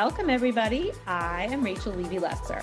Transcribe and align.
Welcome, 0.00 0.30
everybody. 0.30 0.92
I 1.08 1.48
am 1.50 1.64
Rachel 1.64 1.92
Levy 1.92 2.20
Lesser. 2.20 2.62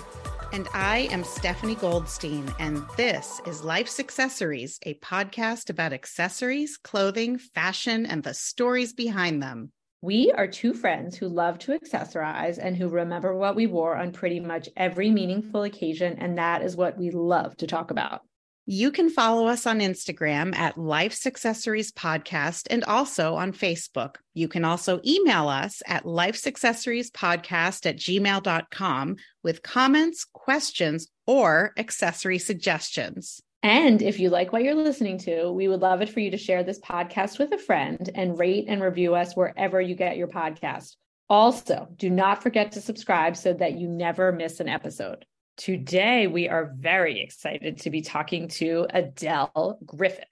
And 0.54 0.66
I 0.72 1.00
am 1.10 1.22
Stephanie 1.22 1.74
Goldstein, 1.74 2.50
and 2.58 2.82
this 2.96 3.42
is 3.46 3.62
Life's 3.62 4.00
Accessories, 4.00 4.78
a 4.84 4.94
podcast 5.00 5.68
about 5.68 5.92
accessories, 5.92 6.78
clothing, 6.78 7.36
fashion, 7.36 8.06
and 8.06 8.22
the 8.22 8.32
stories 8.32 8.94
behind 8.94 9.42
them. 9.42 9.70
We 10.00 10.32
are 10.32 10.46
two 10.46 10.72
friends 10.72 11.14
who 11.14 11.28
love 11.28 11.58
to 11.58 11.78
accessorize 11.78 12.56
and 12.56 12.74
who 12.74 12.88
remember 12.88 13.36
what 13.36 13.54
we 13.54 13.66
wore 13.66 13.96
on 13.96 14.12
pretty 14.12 14.40
much 14.40 14.70
every 14.74 15.10
meaningful 15.10 15.64
occasion, 15.64 16.16
and 16.18 16.38
that 16.38 16.62
is 16.62 16.74
what 16.74 16.96
we 16.96 17.10
love 17.10 17.54
to 17.58 17.66
talk 17.66 17.90
about. 17.90 18.22
You 18.68 18.90
can 18.90 19.10
follow 19.10 19.46
us 19.46 19.64
on 19.64 19.78
Instagram 19.78 20.52
at 20.56 20.76
Life's 20.76 21.24
Accessories 21.24 21.92
Podcast 21.92 22.66
and 22.68 22.82
also 22.82 23.36
on 23.36 23.52
Facebook. 23.52 24.16
You 24.34 24.48
can 24.48 24.64
also 24.64 25.00
email 25.06 25.48
us 25.48 25.82
at 25.86 26.04
Life's 26.04 26.48
Accessories 26.48 27.08
Podcast 27.12 27.86
at 27.86 27.96
gmail.com 27.96 29.16
with 29.44 29.62
comments, 29.62 30.26
questions, 30.32 31.06
or 31.28 31.74
accessory 31.76 32.38
suggestions. 32.38 33.40
And 33.62 34.02
if 34.02 34.18
you 34.18 34.30
like 34.30 34.52
what 34.52 34.64
you're 34.64 34.74
listening 34.74 35.18
to, 35.18 35.52
we 35.52 35.68
would 35.68 35.80
love 35.80 36.02
it 36.02 36.08
for 36.08 36.18
you 36.18 36.32
to 36.32 36.36
share 36.36 36.64
this 36.64 36.80
podcast 36.80 37.38
with 37.38 37.52
a 37.52 37.58
friend 37.58 38.10
and 38.16 38.36
rate 38.36 38.64
and 38.66 38.82
review 38.82 39.14
us 39.14 39.36
wherever 39.36 39.80
you 39.80 39.94
get 39.94 40.16
your 40.16 40.28
podcast. 40.28 40.96
Also, 41.30 41.86
do 41.94 42.10
not 42.10 42.42
forget 42.42 42.72
to 42.72 42.80
subscribe 42.80 43.36
so 43.36 43.52
that 43.52 43.78
you 43.78 43.86
never 43.86 44.32
miss 44.32 44.58
an 44.58 44.68
episode. 44.68 45.24
Today, 45.56 46.26
we 46.26 46.48
are 46.48 46.74
very 46.78 47.20
excited 47.20 47.78
to 47.78 47.90
be 47.90 48.02
talking 48.02 48.48
to 48.48 48.86
Adele 48.90 49.78
Griffin. 49.84 50.24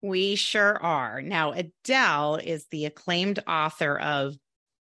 We 0.00 0.34
sure 0.34 0.82
are. 0.82 1.20
Now, 1.20 1.52
Adele 1.52 2.36
is 2.36 2.66
the 2.70 2.86
acclaimed 2.86 3.40
author 3.46 3.98
of, 3.98 4.34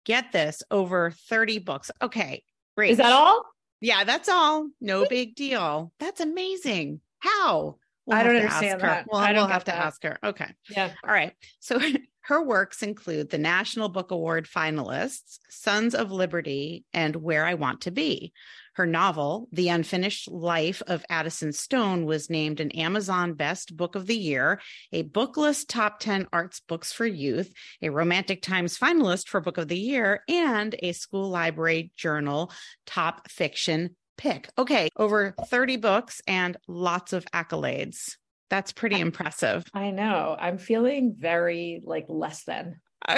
get 0.04 0.32
this, 0.32 0.62
over 0.70 1.12
30 1.28 1.60
books. 1.60 1.90
Okay, 2.02 2.42
great. 2.76 2.90
Is 2.90 2.98
that 2.98 3.12
all? 3.12 3.44
Yeah, 3.80 4.04
that's 4.04 4.28
all. 4.28 4.68
No 4.80 5.06
big 5.06 5.36
deal. 5.36 5.92
That's 6.00 6.20
amazing. 6.20 7.00
How? 7.20 7.76
We'll 8.06 8.18
I 8.18 8.22
don't 8.22 8.36
understand 8.36 8.80
that. 8.80 9.06
Well, 9.10 9.20
I 9.20 9.32
we'll 9.32 9.46
have 9.46 9.64
to 9.64 9.72
that. 9.72 9.84
ask 9.84 10.02
her. 10.02 10.18
Okay. 10.22 10.52
Yeah. 10.68 10.92
All 11.04 11.12
right. 11.12 11.32
So 11.60 11.80
her 12.22 12.42
works 12.42 12.82
include 12.82 13.30
the 13.30 13.38
National 13.38 13.88
Book 13.88 14.10
Award 14.10 14.48
finalists, 14.48 15.38
Sons 15.48 15.94
of 15.94 16.12
Liberty, 16.12 16.84
and 16.92 17.16
Where 17.16 17.44
I 17.44 17.54
Want 17.54 17.82
to 17.82 17.90
Be. 17.90 18.32
Her 18.76 18.84
novel, 18.84 19.48
The 19.52 19.70
Unfinished 19.70 20.30
Life 20.30 20.82
of 20.86 21.02
Addison 21.08 21.54
Stone, 21.54 22.04
was 22.04 22.28
named 22.28 22.60
an 22.60 22.70
Amazon 22.72 23.32
Best 23.32 23.74
Book 23.74 23.94
of 23.94 24.06
the 24.06 24.14
Year, 24.14 24.60
a 24.92 25.02
Booklist 25.02 25.68
Top 25.68 25.98
10 25.98 26.26
Arts 26.30 26.60
Books 26.60 26.92
for 26.92 27.06
Youth, 27.06 27.50
a 27.80 27.88
Romantic 27.88 28.42
Times 28.42 28.78
finalist 28.78 29.28
for 29.28 29.40
Book 29.40 29.56
of 29.56 29.68
the 29.68 29.78
Year, 29.78 30.20
and 30.28 30.76
a 30.80 30.92
School 30.92 31.30
Library 31.30 31.90
Journal 31.96 32.52
Top 32.84 33.30
Fiction 33.30 33.96
pick. 34.18 34.50
Okay, 34.58 34.90
over 34.94 35.34
30 35.46 35.78
books 35.78 36.20
and 36.26 36.58
lots 36.68 37.14
of 37.14 37.24
accolades. 37.32 38.16
That's 38.50 38.72
pretty 38.72 39.00
impressive. 39.00 39.64
I 39.72 39.90
know. 39.90 40.36
I'm 40.38 40.58
feeling 40.58 41.14
very 41.18 41.80
like 41.82 42.04
less 42.10 42.44
than. 42.44 42.82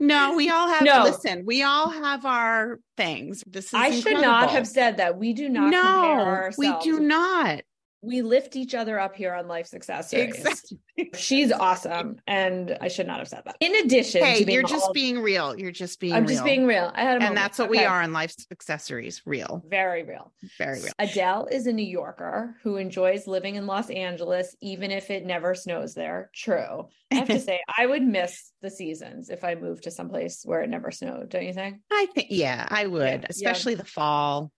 no, 0.00 0.34
we 0.34 0.50
all 0.50 0.68
have. 0.68 0.82
No. 0.82 1.04
Listen, 1.04 1.44
we 1.46 1.62
all 1.62 1.90
have 1.90 2.24
our 2.24 2.78
things. 2.96 3.42
This 3.46 3.66
is. 3.66 3.74
I 3.74 3.88
incredible. 3.88 4.22
should 4.22 4.26
not 4.26 4.50
have 4.50 4.66
said 4.66 4.98
that. 4.98 5.16
We 5.18 5.32
do 5.32 5.48
not. 5.48 5.70
No, 5.70 6.50
we 6.58 6.74
do 6.82 7.00
not 7.00 7.62
we 8.02 8.22
lift 8.22 8.56
each 8.56 8.74
other 8.74 8.98
up 8.98 9.16
here 9.16 9.34
on 9.34 9.48
life's 9.48 9.74
accessories. 9.74 10.36
Exactly. 10.36 10.78
She's 11.14 11.52
awesome, 11.52 12.16
and 12.26 12.76
I 12.80 12.88
should 12.88 13.06
not 13.06 13.18
have 13.18 13.28
said 13.28 13.42
that. 13.44 13.56
In 13.60 13.74
addition, 13.74 14.22
hey, 14.22 14.44
you're 14.46 14.62
just 14.62 14.92
being 14.92 15.20
real. 15.20 15.58
You're 15.58 15.72
just 15.72 16.00
being. 16.00 16.14
I'm 16.14 16.24
real. 16.24 16.32
just 16.32 16.44
being 16.44 16.66
real. 16.66 16.90
I 16.94 17.02
had, 17.02 17.22
and 17.22 17.36
that's 17.36 17.58
what 17.58 17.68
okay. 17.70 17.80
we 17.80 17.84
are 17.84 18.02
on 18.02 18.12
life's 18.12 18.46
accessories. 18.50 19.22
Real, 19.26 19.62
very 19.68 20.04
real, 20.04 20.32
very 20.58 20.80
real. 20.80 20.92
Adele 20.98 21.48
is 21.50 21.66
a 21.66 21.72
New 21.72 21.86
Yorker 21.86 22.56
who 22.62 22.76
enjoys 22.76 23.26
living 23.26 23.56
in 23.56 23.66
Los 23.66 23.90
Angeles, 23.90 24.54
even 24.60 24.90
if 24.90 25.10
it 25.10 25.26
never 25.26 25.54
snows 25.54 25.94
there. 25.94 26.30
True. 26.34 26.88
I 27.10 27.14
have 27.14 27.28
to 27.28 27.40
say, 27.40 27.60
I 27.76 27.86
would 27.86 28.02
miss 28.02 28.52
the 28.62 28.70
seasons 28.70 29.30
if 29.30 29.44
I 29.44 29.54
moved 29.54 29.84
to 29.84 29.90
someplace 29.90 30.42
where 30.44 30.62
it 30.62 30.70
never 30.70 30.90
snowed. 30.90 31.30
Don't 31.30 31.44
you 31.44 31.52
think? 31.52 31.78
I 31.90 32.06
think, 32.14 32.28
yeah, 32.30 32.66
I 32.70 32.86
would, 32.86 33.22
yeah. 33.22 33.26
especially 33.28 33.72
yeah. 33.72 33.78
the 33.78 33.84
fall. 33.84 34.52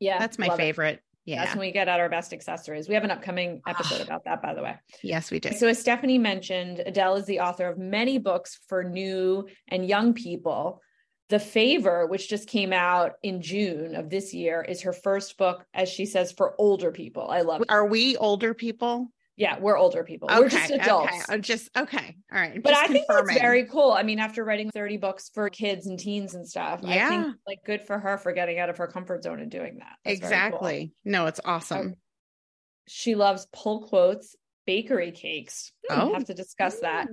Yeah, 0.00 0.18
that's 0.18 0.38
my 0.38 0.56
favorite. 0.56 0.96
It. 0.96 1.02
Yeah. 1.28 1.44
That's 1.44 1.56
when 1.56 1.66
we 1.66 1.72
get 1.72 1.88
out 1.88 2.00
our 2.00 2.08
best 2.08 2.32
accessories. 2.32 2.88
We 2.88 2.94
have 2.94 3.04
an 3.04 3.10
upcoming 3.10 3.60
ah. 3.66 3.70
episode 3.70 4.00
about 4.00 4.24
that, 4.24 4.40
by 4.40 4.54
the 4.54 4.62
way. 4.62 4.76
Yes, 5.02 5.30
we 5.30 5.38
do. 5.38 5.52
So, 5.52 5.68
as 5.68 5.78
Stephanie 5.78 6.16
mentioned, 6.16 6.82
Adele 6.86 7.16
is 7.16 7.26
the 7.26 7.40
author 7.40 7.68
of 7.68 7.76
many 7.76 8.16
books 8.16 8.58
for 8.66 8.82
new 8.82 9.46
and 9.68 9.86
young 9.86 10.14
people. 10.14 10.80
The 11.28 11.38
Favor, 11.38 12.06
which 12.06 12.30
just 12.30 12.48
came 12.48 12.72
out 12.72 13.12
in 13.22 13.42
June 13.42 13.94
of 13.94 14.08
this 14.08 14.32
year, 14.32 14.62
is 14.62 14.80
her 14.80 14.94
first 14.94 15.36
book, 15.36 15.66
as 15.74 15.90
she 15.90 16.06
says, 16.06 16.32
for 16.32 16.54
older 16.58 16.90
people. 16.92 17.28
I 17.28 17.42
love 17.42 17.60
it. 17.60 17.66
Are 17.68 17.86
we 17.86 18.16
older 18.16 18.54
people? 18.54 19.12
Yeah, 19.38 19.56
we're 19.60 19.78
older 19.78 20.02
people. 20.02 20.28
Okay, 20.28 20.40
we're 20.40 20.48
just 20.48 20.70
adults. 20.72 21.12
Okay. 21.12 21.22
I'm 21.28 21.42
just 21.42 21.70
okay. 21.76 22.16
All 22.32 22.40
right. 22.40 22.60
But 22.60 22.74
I 22.74 22.88
think 22.88 23.06
that's 23.08 23.32
very 23.34 23.66
cool. 23.66 23.92
I 23.92 24.02
mean, 24.02 24.18
after 24.18 24.42
writing 24.42 24.68
30 24.72 24.96
books 24.96 25.30
for 25.32 25.48
kids 25.48 25.86
and 25.86 25.96
teens 25.96 26.34
and 26.34 26.46
stuff, 26.46 26.80
yeah. 26.82 27.06
I 27.06 27.08
think 27.08 27.36
like 27.46 27.58
good 27.64 27.82
for 27.82 28.00
her 28.00 28.18
for 28.18 28.32
getting 28.32 28.58
out 28.58 28.68
of 28.68 28.76
her 28.78 28.88
comfort 28.88 29.22
zone 29.22 29.38
and 29.38 29.48
doing 29.48 29.76
that. 29.78 29.94
That's 30.04 30.18
exactly. 30.18 30.92
Cool. 31.04 31.12
No, 31.12 31.26
it's 31.26 31.40
awesome. 31.44 31.78
Um, 31.78 31.94
she 32.88 33.14
loves 33.14 33.46
pull 33.52 33.86
quotes, 33.86 34.34
bakery 34.66 35.12
cakes. 35.12 35.70
Oh, 35.88 36.12
have 36.14 36.24
to 36.24 36.34
discuss 36.34 36.80
that. 36.80 37.06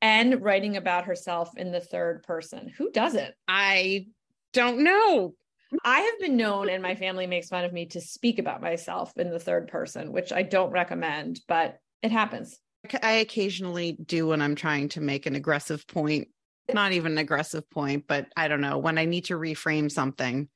And 0.00 0.40
writing 0.40 0.76
about 0.76 1.06
herself 1.06 1.50
in 1.56 1.72
the 1.72 1.80
third 1.80 2.22
person. 2.22 2.72
Who 2.78 2.92
does 2.92 3.16
it? 3.16 3.34
I 3.48 4.06
don't 4.52 4.84
know. 4.84 5.34
I 5.84 6.00
have 6.00 6.20
been 6.20 6.36
known, 6.36 6.68
and 6.68 6.82
my 6.82 6.94
family 6.94 7.26
makes 7.26 7.48
fun 7.48 7.64
of 7.64 7.72
me 7.72 7.86
to 7.86 8.00
speak 8.00 8.38
about 8.38 8.60
myself 8.60 9.12
in 9.16 9.30
the 9.30 9.38
third 9.38 9.68
person, 9.68 10.12
which 10.12 10.32
I 10.32 10.42
don't 10.42 10.70
recommend, 10.70 11.40
but 11.48 11.78
it 12.02 12.10
happens. 12.10 12.58
I 13.02 13.12
occasionally 13.12 13.92
do 13.92 14.26
when 14.26 14.42
I'm 14.42 14.54
trying 14.54 14.88
to 14.90 15.00
make 15.00 15.26
an 15.26 15.34
aggressive 15.34 15.86
point, 15.86 16.28
not 16.72 16.92
even 16.92 17.12
an 17.12 17.18
aggressive 17.18 17.68
point, 17.70 18.04
but 18.06 18.26
I 18.36 18.48
don't 18.48 18.60
know, 18.60 18.78
when 18.78 18.98
I 18.98 19.04
need 19.04 19.26
to 19.26 19.34
reframe 19.34 19.90
something. 19.90 20.48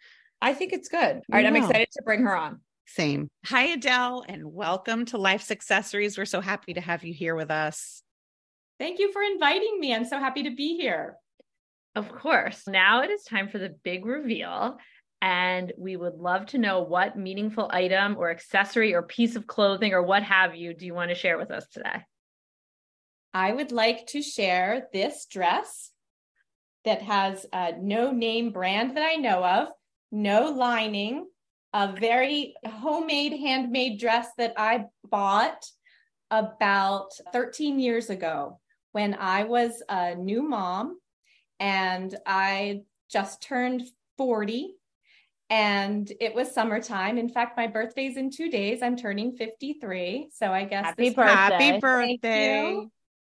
I 0.43 0.53
think 0.53 0.73
it's 0.73 0.89
good. 0.89 1.17
All 1.17 1.23
right, 1.31 1.47
I'm 1.47 1.57
excited 1.57 1.89
to 1.93 2.03
bring 2.05 2.23
her 2.23 2.37
on. 2.37 2.61
Same. 2.87 3.29
Hi, 3.47 3.65
Adele, 3.69 4.25
and 4.29 4.53
welcome 4.53 5.07
to 5.07 5.19
Life's 5.19 5.51
Accessories. 5.51 6.19
We're 6.19 6.25
so 6.25 6.41
happy 6.41 6.75
to 6.75 6.81
have 6.81 7.05
you 7.05 7.15
here 7.15 7.35
with 7.35 7.51
us. 7.51 8.03
Thank 8.79 8.99
you 8.99 9.13
for 9.13 9.23
inviting 9.23 9.81
me. 9.81 9.95
I'm 9.95 10.05
so 10.05 10.19
happy 10.19 10.43
to 10.45 10.51
be 10.51 10.77
here. 10.77 11.17
Of 11.95 12.13
course. 12.13 12.65
Now 12.69 13.03
it 13.03 13.11
is 13.11 13.25
time 13.25 13.49
for 13.49 13.59
the 13.59 13.75
big 13.83 14.05
reveal. 14.05 14.77
And 15.27 15.73
we 15.77 15.97
would 15.97 16.19
love 16.21 16.47
to 16.47 16.59
know 16.59 16.83
what 16.83 17.19
meaningful 17.19 17.69
item 17.73 18.15
or 18.17 18.31
accessory 18.31 18.95
or 18.95 19.03
piece 19.03 19.35
of 19.35 19.49
clothing 19.49 19.93
or 19.93 20.01
what 20.01 20.23
have 20.23 20.55
you 20.55 20.73
do 20.73 20.87
you 20.87 20.95
want 20.95 21.09
to 21.09 21.17
share 21.17 21.37
with 21.37 21.51
us 21.51 21.67
today? 21.67 22.05
I 23.35 23.53
would 23.53 23.73
like 23.73 24.07
to 24.09 24.23
share 24.23 24.87
this 24.93 25.27
dress 25.27 25.91
that 26.85 27.03
has 27.03 27.45
a 27.53 27.73
no 27.77 28.13
name 28.13 28.53
brand 28.53 28.97
that 28.97 29.03
I 29.03 29.17
know 29.17 29.45
of, 29.45 29.69
no 30.13 30.53
lining, 30.53 31.27
a 31.73 31.93
very 31.93 32.55
homemade, 32.65 33.33
handmade 33.33 33.99
dress 33.99 34.29
that 34.39 34.55
I 34.57 34.85
bought 35.11 35.65
about 36.31 37.11
13 37.33 37.81
years 37.81 38.11
ago 38.11 38.61
when 38.93 39.15
I 39.15 39.43
was 39.43 39.83
a 39.89 40.15
new 40.15 40.43
mom 40.43 41.01
and 41.59 42.17
I 42.25 42.83
just 43.11 43.43
turned 43.43 43.83
40 44.19 44.77
and 45.49 46.13
it 46.21 46.35
was 46.35 46.53
summertime. 46.53 47.19
In 47.19 47.29
fact, 47.29 47.57
my 47.57 47.67
birthday's 47.67 48.17
in 48.17 48.31
two 48.31 48.51
days. 48.51 48.83
I'm 48.83 48.97
turning 48.97 49.37
53. 49.37 50.29
So 50.33 50.53
I 50.53 50.65
guess 50.65 50.87
happy 50.87 51.11
birthday. 51.11 51.33
Happy 51.33 51.79
birthday. 51.79 52.87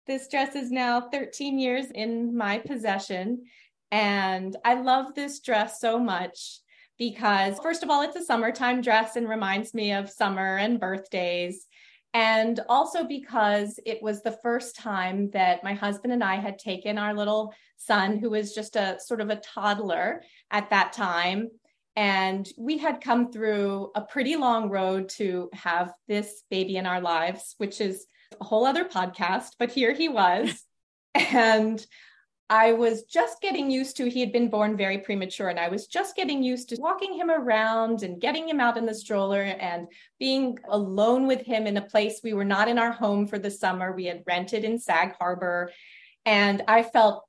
This 0.07 0.29
dress 0.29 0.55
is 0.55 0.71
now 0.71 1.09
13 1.11 1.59
years 1.59 1.87
in 1.91 2.37
my 2.37 2.59
possession. 2.59 3.45
And 3.91 4.57
I 4.65 4.75
love 4.75 5.15
this 5.15 5.41
dress 5.41 5.81
so 5.81 5.99
much 5.99 6.61
because, 6.99 7.59
first 7.61 7.83
of 7.83 7.91
all, 7.91 8.03
it's 8.03 8.17
a 8.17 8.25
summertime 8.25 8.81
dress 8.81 9.17
and 9.17 9.29
reminds 9.29 9.75
me 9.75 9.93
of 9.93 10.11
summer 10.11 10.59
and 10.59 10.79
birthdays. 10.79 11.67
And 12.13 12.61
also 12.69 13.05
because 13.05 13.81
it 13.85 14.01
was 14.01 14.23
the 14.23 14.39
first 14.43 14.77
time 14.77 15.31
that 15.31 15.65
my 15.65 15.75
husband 15.75 16.13
and 16.13 16.23
I 16.23 16.37
had 16.37 16.61
taken 16.61 16.97
our 16.97 17.13
little 17.13 17.53
son, 17.77 18.19
who 18.19 18.31
was 18.31 18.55
just 18.55 18.77
a 18.77 18.99
sort 19.01 19.21
of 19.21 19.31
a 19.31 19.37
toddler 19.37 20.23
at 20.53 20.71
that 20.71 20.93
time, 20.93 21.49
and 21.97 22.49
we 22.59 22.79
had 22.79 23.01
come 23.01 23.31
through 23.31 23.91
a 23.95 24.01
pretty 24.01 24.37
long 24.37 24.69
road 24.69 25.09
to 25.11 25.49
have 25.53 25.93
this 26.09 26.43
baby 26.51 26.77
in 26.77 26.87
our 26.87 27.01
lives, 27.01 27.55
which 27.59 27.81
is 27.81 28.07
a 28.41 28.45
whole 28.45 28.67
other 28.67 28.85
podcast, 28.85 29.51
but 29.59 29.71
here 29.71 29.93
he 29.93 30.09
was. 30.09 30.65
and 31.15 31.85
I 32.51 32.73
was 32.73 33.05
just 33.05 33.41
getting 33.41 33.71
used 33.71 33.97
to, 33.97 34.11
he 34.11 34.21
had 34.21 34.33
been 34.33 34.51
born 34.51 34.77
very 34.77 34.99
premature, 34.99 35.49
and 35.49 35.59
I 35.59 35.69
was 35.69 35.87
just 35.87 36.15
getting 36.15 36.43
used 36.43 36.69
to 36.69 36.77
walking 36.81 37.15
him 37.15 37.31
around 37.31 38.03
and 38.03 38.21
getting 38.21 38.49
him 38.49 38.61
out 38.61 38.77
in 38.77 38.85
the 38.87 38.95
stroller 38.95 39.43
and 39.43 39.87
being 40.19 40.59
alone 40.69 41.27
with 41.27 41.41
him 41.41 41.67
in 41.67 41.77
a 41.77 41.83
place 41.83 42.21
we 42.23 42.35
were 42.35 42.45
not 42.45 42.69
in 42.69 42.79
our 42.79 42.93
home 42.93 43.27
for 43.27 43.39
the 43.39 43.51
summer. 43.51 43.93
We 43.93 44.05
had 44.07 44.25
rented 44.27 44.65
in 44.65 44.79
Sag 44.79 45.15
Harbor. 45.19 45.71
And 46.27 46.63
I 46.69 46.83
felt 46.83 47.25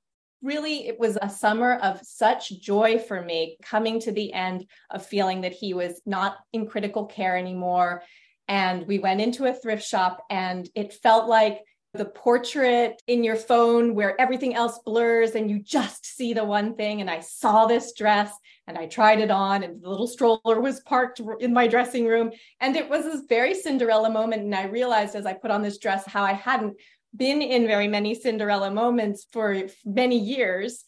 really, 0.45 0.87
it 0.87 0.99
was 0.99 1.17
a 1.21 1.29
summer 1.29 1.75
of 1.75 1.99
such 2.03 2.61
joy 2.61 2.99
for 2.99 3.21
me 3.21 3.57
coming 3.61 3.99
to 4.01 4.11
the 4.11 4.31
end 4.31 4.65
of 4.91 5.05
feeling 5.05 5.41
that 5.41 5.53
he 5.53 5.73
was 5.73 6.01
not 6.05 6.37
in 6.53 6.67
critical 6.67 7.05
care 7.05 7.35
anymore. 7.35 8.03
And 8.47 8.85
we 8.85 8.99
went 8.99 9.21
into 9.21 9.45
a 9.45 9.53
thrift 9.53 9.83
shop 9.83 10.23
and 10.29 10.69
it 10.75 10.93
felt 10.93 11.27
like 11.27 11.61
the 11.93 12.05
portrait 12.05 13.01
in 13.07 13.23
your 13.23 13.35
phone 13.35 13.95
where 13.95 14.19
everything 14.19 14.53
else 14.53 14.79
blurs 14.85 15.31
and 15.31 15.49
you 15.49 15.59
just 15.59 16.05
see 16.05 16.33
the 16.33 16.43
one 16.43 16.75
thing. 16.75 17.01
And 17.01 17.09
I 17.09 17.21
saw 17.21 17.65
this 17.65 17.93
dress 17.93 18.31
and 18.67 18.77
I 18.77 18.87
tried 18.87 19.19
it 19.19 19.29
on, 19.29 19.61
and 19.61 19.81
the 19.81 19.89
little 19.89 20.07
stroller 20.07 20.59
was 20.59 20.79
parked 20.81 21.21
in 21.39 21.53
my 21.53 21.67
dressing 21.67 22.07
room. 22.07 22.31
And 22.59 22.75
it 22.75 22.89
was 22.89 23.03
this 23.03 23.21
very 23.29 23.53
Cinderella 23.53 24.09
moment. 24.09 24.41
And 24.41 24.55
I 24.55 24.65
realized 24.65 25.15
as 25.15 25.25
I 25.25 25.33
put 25.33 25.51
on 25.51 25.61
this 25.61 25.77
dress 25.77 26.03
how 26.05 26.23
I 26.23 26.33
hadn't 26.33 26.75
been 27.15 27.41
in 27.41 27.67
very 27.67 27.87
many 27.87 28.15
Cinderella 28.15 28.71
moments 28.71 29.25
for 29.31 29.63
many 29.85 30.17
years. 30.17 30.83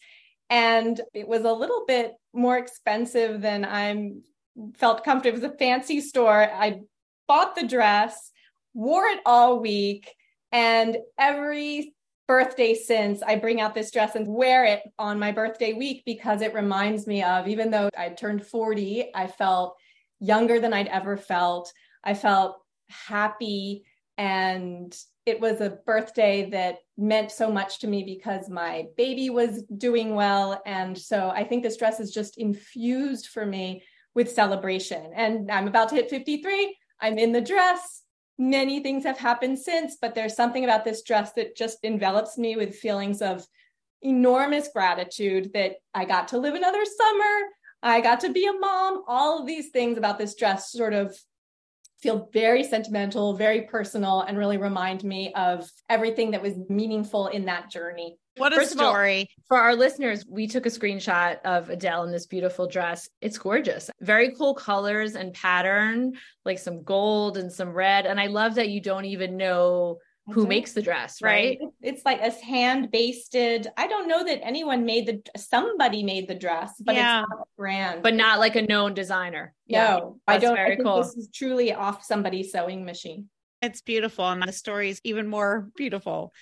And 0.50 1.00
it 1.14 1.28
was 1.28 1.44
a 1.44 1.52
little 1.52 1.84
bit 1.86 2.12
more 2.32 2.56
expensive 2.56 3.40
than 3.40 3.64
I'm 3.64 4.22
felt 4.74 5.04
comfortable. 5.04 5.38
It 5.38 5.42
was 5.42 5.52
a 5.52 5.56
fancy 5.56 6.00
store. 6.00 6.50
I 6.50 6.80
bought 7.26 7.54
the 7.54 7.66
dress, 7.66 8.30
wore 8.74 9.06
it 9.06 9.20
all 9.26 9.60
week, 9.60 10.14
and 10.50 10.96
every 11.18 11.94
birthday 12.26 12.74
since 12.74 13.22
I 13.22 13.36
bring 13.36 13.60
out 13.60 13.74
this 13.74 13.90
dress 13.90 14.14
and 14.14 14.26
wear 14.26 14.64
it 14.64 14.82
on 14.98 15.18
my 15.18 15.32
birthday 15.32 15.72
week 15.72 16.02
because 16.04 16.42
it 16.42 16.54
reminds 16.54 17.06
me 17.06 17.22
of 17.22 17.48
even 17.48 17.70
though 17.70 17.88
I 17.96 18.10
turned 18.10 18.46
40, 18.46 19.10
I 19.14 19.26
felt 19.26 19.76
younger 20.20 20.60
than 20.60 20.74
I'd 20.74 20.88
ever 20.88 21.16
felt. 21.16 21.72
I 22.04 22.14
felt 22.14 22.58
happy 22.88 23.84
and 24.18 24.94
it 25.24 25.40
was 25.40 25.60
a 25.60 25.78
birthday 25.86 26.50
that 26.50 26.78
meant 26.96 27.30
so 27.30 27.50
much 27.50 27.78
to 27.78 27.86
me 27.86 28.02
because 28.02 28.50
my 28.50 28.86
baby 28.96 29.30
was 29.30 29.62
doing 29.76 30.14
well 30.14 30.60
and 30.66 30.96
so 30.96 31.30
I 31.30 31.44
think 31.44 31.62
this 31.62 31.76
dress 31.76 32.00
is 32.00 32.12
just 32.12 32.38
infused 32.38 33.28
for 33.28 33.46
me 33.46 33.82
with 34.14 34.30
celebration 34.30 35.12
and 35.14 35.50
I'm 35.50 35.68
about 35.68 35.88
to 35.90 35.94
hit 35.94 36.10
53. 36.10 36.76
I'm 37.00 37.18
in 37.18 37.32
the 37.32 37.40
dress 37.40 38.02
many 38.38 38.80
things 38.80 39.04
have 39.04 39.18
happened 39.18 39.58
since, 39.58 39.96
but 40.00 40.14
there's 40.14 40.36
something 40.36 40.64
about 40.64 40.84
this 40.84 41.02
dress 41.02 41.32
that 41.32 41.56
just 41.56 41.78
envelops 41.82 42.38
me 42.38 42.56
with 42.56 42.76
feelings 42.76 43.20
of 43.20 43.44
enormous 44.00 44.68
gratitude 44.72 45.50
that 45.54 45.72
I 45.92 46.04
got 46.04 46.28
to 46.28 46.38
live 46.38 46.54
another 46.54 46.84
summer. 46.84 47.48
I 47.82 48.00
got 48.00 48.20
to 48.20 48.32
be 48.32 48.46
a 48.46 48.52
mom. 48.52 49.02
All 49.08 49.40
of 49.40 49.46
these 49.46 49.70
things 49.70 49.98
about 49.98 50.18
this 50.18 50.36
dress 50.36 50.70
sort 50.70 50.94
of 50.94 51.16
feel 52.00 52.28
very 52.32 52.62
sentimental, 52.62 53.34
very 53.34 53.62
personal, 53.62 54.20
and 54.22 54.38
really 54.38 54.56
remind 54.56 55.02
me 55.02 55.32
of 55.34 55.68
everything 55.88 56.30
that 56.30 56.42
was 56.42 56.54
meaningful 56.68 57.26
in 57.28 57.46
that 57.46 57.70
journey. 57.70 58.16
What 58.36 58.52
a 58.52 58.56
First 58.56 58.72
story. 58.72 59.20
All, 59.20 59.44
for 59.48 59.56
our 59.56 59.74
listeners, 59.74 60.24
we 60.28 60.46
took 60.46 60.64
a 60.64 60.70
screenshot 60.70 61.40
of 61.44 61.70
Adele 61.70 62.04
in 62.04 62.12
this 62.12 62.26
beautiful 62.26 62.68
dress. 62.68 63.08
It's 63.20 63.36
gorgeous. 63.36 63.90
Very 64.00 64.32
cool 64.34 64.54
colors 64.54 65.16
and 65.16 65.34
pattern, 65.34 66.12
like 66.44 66.60
some 66.60 66.84
gold 66.84 67.36
and 67.36 67.52
some 67.52 67.70
red. 67.70 68.06
And 68.06 68.20
I 68.20 68.26
love 68.26 68.54
that 68.54 68.68
you 68.68 68.80
don't 68.80 69.06
even 69.06 69.36
know 69.36 69.98
who 70.30 70.42
mm-hmm. 70.42 70.48
makes 70.48 70.72
the 70.72 70.82
dress, 70.82 71.22
right? 71.22 71.58
right? 71.60 71.70
It's 71.80 72.04
like 72.04 72.20
a 72.20 72.30
hand 72.44 72.90
basted. 72.90 73.66
I 73.76 73.86
don't 73.86 74.08
know 74.08 74.24
that 74.24 74.44
anyone 74.44 74.84
made 74.84 75.06
the 75.06 75.22
somebody 75.38 76.02
made 76.02 76.28
the 76.28 76.34
dress, 76.34 76.74
but 76.80 76.94
yeah. 76.94 77.20
it's 77.20 77.28
not 77.30 77.40
a 77.40 77.44
brand. 77.56 78.02
But 78.02 78.14
not 78.14 78.38
like 78.38 78.56
a 78.56 78.62
known 78.62 78.94
designer. 78.94 79.54
No, 79.68 79.78
yeah, 79.78 80.34
I 80.34 80.38
don't 80.38 80.54
very 80.54 80.72
I 80.72 80.76
think 80.76 80.86
cool. 80.86 80.98
this 80.98 81.16
is 81.16 81.28
truly 81.32 81.72
off 81.72 82.04
somebody's 82.04 82.52
sewing 82.52 82.84
machine. 82.84 83.28
It's 83.62 83.80
beautiful. 83.80 84.28
And 84.28 84.42
the 84.42 84.52
story 84.52 84.90
is 84.90 85.00
even 85.04 85.28
more 85.28 85.68
beautiful. 85.76 86.32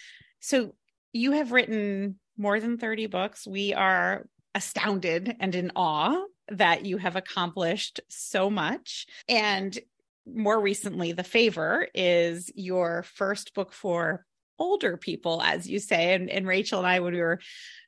So 0.40 0.74
you 1.12 1.32
have 1.32 1.52
written 1.52 2.16
more 2.36 2.60
than 2.60 2.78
30 2.78 3.06
books. 3.06 3.46
We 3.46 3.72
are 3.72 4.26
astounded 4.54 5.36
and 5.40 5.54
in 5.54 5.72
awe 5.74 6.24
that 6.48 6.84
you 6.84 6.98
have 6.98 7.16
accomplished 7.16 8.00
so 8.08 8.50
much. 8.50 9.06
And 9.28 9.78
more 10.26 10.60
recently, 10.60 11.12
The 11.12 11.24
Favor 11.24 11.86
is 11.94 12.50
your 12.54 13.02
first 13.02 13.54
book 13.54 13.72
for 13.72 14.24
older 14.58 14.96
people, 14.96 15.42
as 15.42 15.68
you 15.68 15.78
say. 15.78 16.14
And, 16.14 16.30
and 16.30 16.46
Rachel 16.46 16.78
and 16.78 16.88
I, 16.88 17.00
when 17.00 17.14
we 17.14 17.20
were 17.20 17.40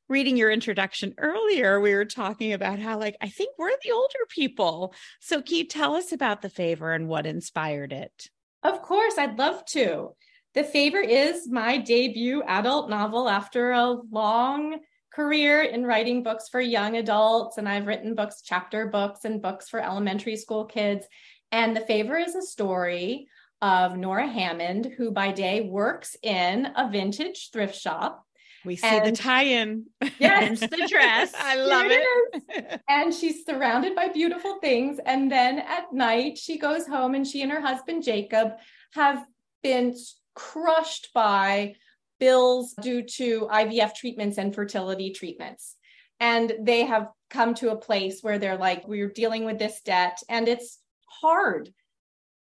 reading 0.09 0.37
your 0.37 0.51
introduction 0.51 1.15
earlier, 1.19 1.81
we 1.81 1.95
were 1.95 2.05
talking 2.05 2.53
about 2.53 2.79
how, 2.79 2.99
like, 2.99 3.17
I 3.21 3.29
think 3.29 3.51
we're 3.59 3.71
the 3.83 3.93
older 3.93 4.27
people. 4.29 4.95
So, 5.21 5.43
can 5.43 5.57
you 5.57 5.65
tell 5.65 5.95
us 5.95 6.13
about 6.13 6.43
The 6.43 6.51
Favor 6.51 6.93
and 6.93 7.09
what 7.09 7.27
inspired 7.27 7.93
it? 7.93 8.29
Of 8.63 8.83
course, 8.83 9.15
I'd 9.19 9.39
love 9.39 9.65
to. 9.67 10.11
The 10.55 10.65
Favor 10.65 11.01
is 11.01 11.49
my 11.49 11.79
debut 11.79 12.43
adult 12.43 12.91
novel 12.91 13.29
after 13.29 13.73
a 13.73 13.97
long 14.11 14.79
career 15.13 15.63
in 15.63 15.85
writing 15.85 16.23
books 16.23 16.49
for 16.49 16.61
young 16.61 16.97
adults. 16.97 17.59
And 17.59 17.69
I've 17.69 17.87
written 17.87 18.15
books, 18.15 18.43
chapter 18.45 18.87
books, 18.87 19.25
and 19.25 19.43
books 19.43 19.69
for 19.69 19.81
elementary 19.81 20.37
school 20.37 20.65
kids. 20.65 21.07
And 21.53 21.77
The 21.77 21.81
Favor 21.81 22.17
is 22.17 22.35
a 22.35 22.43
story 22.43 23.29
of 23.61 23.97
Nora 23.97 24.27
Hammond, 24.27 24.93
who 24.97 25.11
by 25.11 25.33
day 25.33 25.63
works 25.63 26.17
in 26.23 26.69
a 26.77 26.89
vintage 26.91 27.51
thrift 27.53 27.75
shop. 27.75 28.25
We 28.65 28.77
see 28.77 28.87
and, 28.87 29.07
the 29.07 29.13
tie-in. 29.13 29.87
Yes, 30.19 30.61
the 30.61 30.87
dress. 30.91 31.33
I 31.39 31.57
love 31.57 31.87
it. 31.89 32.45
it. 32.49 32.81
and 32.89 33.15
she's 33.15 33.45
surrounded 33.45 33.95
by 33.95 34.09
beautiful 34.09 34.59
things. 34.61 34.99
And 35.05 35.31
then 35.31 35.61
at 35.61 35.93
night, 35.93 36.39
she 36.39 36.59
goes 36.59 36.87
home 36.87 37.15
and 37.15 37.27
she 37.27 37.43
and 37.43 37.51
her 37.53 37.61
husband 37.61 38.03
Jacob 38.03 38.53
have 38.93 39.25
been 39.63 39.95
crushed 40.35 41.09
by 41.15 41.75
bills 42.21 42.75
due 42.81 43.03
to 43.03 43.49
IVF 43.51 43.95
treatments 43.95 44.39
and 44.39 44.55
fertility 44.55 45.13
treatments. 45.13 45.77
And 46.21 46.53
they 46.61 46.85
have 46.85 47.09
come 47.31 47.55
to 47.55 47.71
a 47.71 47.77
place 47.77 48.23
where 48.23 48.39
they're 48.39 48.57
like, 48.57 48.87
we're 48.89 49.11
dealing 49.11 49.45
with 49.45 49.59
this 49.59 49.81
debt 49.83 50.19
and 50.29 50.49
it's 50.49 50.78
hard. 51.21 51.73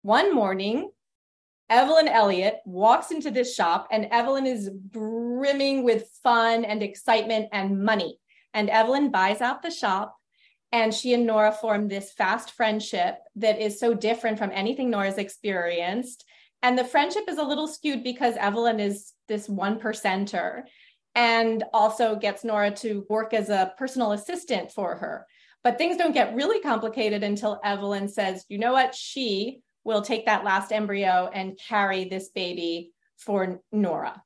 One 0.02 0.34
morning, 0.34 0.90
Evelyn 1.68 2.08
Elliott 2.08 2.58
walks 2.64 3.10
into 3.10 3.30
this 3.30 3.54
shop 3.54 3.88
and 3.90 4.06
Evelyn 4.10 4.46
is 4.46 4.70
brimming 4.70 5.82
with 5.82 6.08
fun 6.22 6.64
and 6.64 6.82
excitement 6.82 7.48
and 7.52 7.82
money. 7.82 8.18
And 8.54 8.70
Evelyn 8.70 9.10
buys 9.10 9.40
out 9.40 9.62
the 9.62 9.70
shop 9.70 10.16
and 10.72 10.94
she 10.94 11.12
and 11.14 11.26
Nora 11.26 11.52
form 11.52 11.88
this 11.88 12.12
fast 12.12 12.52
friendship 12.52 13.18
that 13.36 13.60
is 13.60 13.80
so 13.80 13.94
different 13.94 14.38
from 14.38 14.50
anything 14.52 14.90
Nora's 14.90 15.18
experienced 15.18 16.24
and 16.62 16.78
the 16.78 16.84
friendship 16.84 17.24
is 17.28 17.38
a 17.38 17.44
little 17.44 17.68
skewed 17.68 18.02
because 18.02 18.36
Evelyn 18.36 18.80
is 18.80 19.12
this 19.28 19.48
one 19.48 19.78
percenter 19.78 20.62
and 21.14 21.64
also 21.72 22.16
gets 22.16 22.44
Nora 22.44 22.70
to 22.72 23.06
work 23.08 23.34
as 23.34 23.50
a 23.50 23.72
personal 23.78 24.12
assistant 24.12 24.72
for 24.72 24.96
her. 24.96 25.26
But 25.66 25.78
things 25.78 25.96
don't 25.96 26.14
get 26.14 26.36
really 26.36 26.60
complicated 26.60 27.24
until 27.24 27.60
Evelyn 27.64 28.06
says, 28.06 28.44
you 28.48 28.56
know 28.56 28.72
what, 28.72 28.94
she 28.94 29.62
will 29.82 30.00
take 30.00 30.26
that 30.26 30.44
last 30.44 30.70
embryo 30.70 31.28
and 31.34 31.58
carry 31.58 32.04
this 32.04 32.28
baby 32.28 32.92
for 33.18 33.60
Nora. 33.72 34.22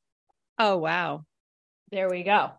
Oh, 0.58 0.76
wow. 0.76 1.24
There 1.90 2.10
we 2.10 2.24
go. 2.24 2.50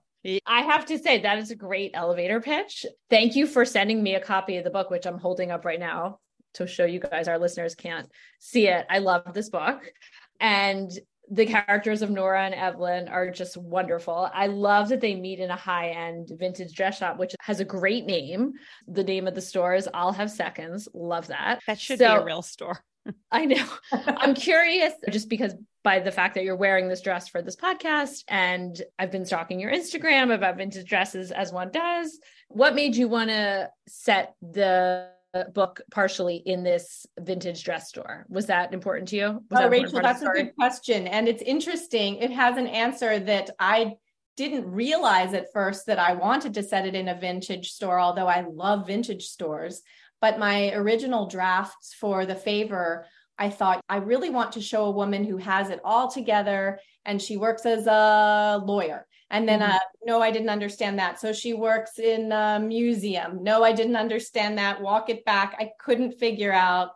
I 0.48 0.62
have 0.64 0.88
to 0.88 0.98
say, 0.98 1.20
that 1.20 1.38
is 1.38 1.52
a 1.52 1.56
great 1.56 1.92
elevator 1.94 2.42
pitch. 2.42 2.88
Thank 3.08 3.36
you 3.36 3.46
for 3.46 3.66
sending 3.66 4.02
me 4.02 4.16
a 4.16 4.20
copy 4.20 4.58
of 4.58 4.64
the 4.64 4.72
book, 4.72 4.90
which 4.90 5.06
I'm 5.06 5.20
holding 5.20 5.52
up 5.52 5.64
right 5.64 5.80
now 5.80 6.18
to 6.56 6.66
show 6.66 6.86
you 6.86 7.00
guys, 7.00 7.28
our 7.28 7.38
listeners 7.38 7.76
can't 7.76 8.10
see 8.40 8.68
it. 8.68 8.88
I 8.90 8.98
love 8.98 9.32
this 9.36 9.52
book. 9.52 9.94
And 10.40 10.90
the 11.32 11.46
characters 11.46 12.02
of 12.02 12.10
Nora 12.10 12.44
and 12.44 12.54
Evelyn 12.54 13.08
are 13.08 13.32
just 13.32 13.56
wonderful. 13.56 14.30
I 14.34 14.48
love 14.48 14.90
that 14.90 15.00
they 15.00 15.16
meet 15.16 15.40
in 15.40 15.50
a 15.50 15.56
high 15.56 15.90
end 15.92 16.30
vintage 16.38 16.76
dress 16.76 16.98
shop, 16.98 17.18
which 17.18 17.34
has 17.40 17.62
a 17.62 17.66
great 17.66 18.06
name. 18.06 18.52
The 18.88 19.04
name 19.04 19.28
of 19.28 19.34
the 19.34 19.42
store 19.42 19.74
is 19.74 19.88
I'll 19.94 20.12
Have 20.12 20.30
Seconds. 20.30 20.90
Love 20.94 21.28
that. 21.28 21.62
That 21.68 21.80
should 21.80 22.00
so, 22.00 22.16
be 22.16 22.22
a 22.22 22.26
real 22.26 22.42
store. 22.42 22.84
I 23.32 23.46
know. 23.46 23.66
I'm 23.94 24.36
curious 24.36 24.94
just 25.10 25.30
because 25.30 25.56
by 25.84 26.00
the 26.00 26.12
fact 26.12 26.36
that 26.36 26.44
you're 26.44 26.56
wearing 26.58 26.90
this 26.90 27.02
dress 27.02 27.30
for 27.30 27.42
this 27.42 27.56
podcast 27.56 28.24
and 28.28 28.80
I've 29.00 29.10
been 29.10 29.26
stalking 29.26 29.60
your 29.60 29.72
Instagram 29.72 30.36
about 30.36 30.58
vintage 30.58 30.88
dresses 30.88 31.32
as 31.32 31.54
one 31.54 31.72
does. 31.72 32.20
What 32.50 32.76
made 32.76 32.98
you 32.98 33.08
want 33.08 33.30
to 33.30 33.70
set 33.88 34.36
the 34.42 35.08
book 35.54 35.82
partially 35.92 36.38
in 36.38 36.64
this 36.64 37.06
vintage 37.20 37.64
dress 37.64 37.90
store. 37.90 38.26
Was 38.30 38.48
that 38.48 38.74
important 38.74 39.08
to 39.10 39.16
you? 39.16 39.44
Was 39.50 39.62
oh, 39.62 39.70
Rachel, 39.70 40.02
that's 40.02 40.22
a 40.22 40.26
good 40.28 40.56
question. 40.56 41.08
And 41.08 41.28
it's 41.28 41.42
interesting. 41.42 42.18
It 42.18 42.32
has 42.32 42.58
an 42.58 42.68
answer 42.68 43.20
that 43.20 43.52
I 43.60 43.94
didn't 44.38 44.70
realize 44.70 45.34
at 45.34 45.52
first 45.54 45.86
that 45.86 46.00
I 46.00 46.14
wanted 46.14 46.54
to 46.56 46.64
set 46.64 46.86
it 46.86 46.96
in 46.96 47.08
a 47.08 47.20
vintage 47.20 47.72
store, 47.72 48.00
although 48.00 48.28
I 48.28 48.46
love 48.50 48.88
vintage 48.88 49.26
stores. 49.26 49.82
But 50.20 50.40
my 50.40 50.72
original 50.74 51.28
drafts 51.28 51.94
for 51.94 52.26
The 52.26 52.36
Favor, 52.36 53.06
I 53.38 53.50
thought 53.50 53.84
I 53.90 53.98
really 53.98 54.30
want 54.30 54.54
to 54.54 54.62
show 54.62 54.86
a 54.86 54.92
woman 54.92 55.24
who 55.24 55.38
has 55.38 55.70
it 55.70 55.80
all 55.84 56.12
together 56.12 56.80
and 57.06 57.22
she 57.22 57.38
works 57.38 57.66
as 57.66 57.88
a 57.88 58.62
lawyer 58.64 59.08
and 59.32 59.48
then, 59.48 59.62
mm-hmm. 59.62 59.72
uh, 59.72 59.80
no, 60.06 60.22
I 60.22 60.30
didn't 60.30 60.50
understand 60.50 61.00
that. 61.00 61.20
So 61.20 61.32
she 61.32 61.54
works 61.54 61.98
in 61.98 62.32
a 62.34 62.60
museum. 62.60 63.42
No, 63.42 63.64
I 63.64 63.72
didn't 63.72 63.96
understand 63.96 64.58
that. 64.58 64.82
Walk 64.82 65.10
it 65.10 65.24
back. 65.24 65.56
I 65.58 65.72
couldn't 65.80 66.20
figure 66.20 66.52
out 66.52 66.90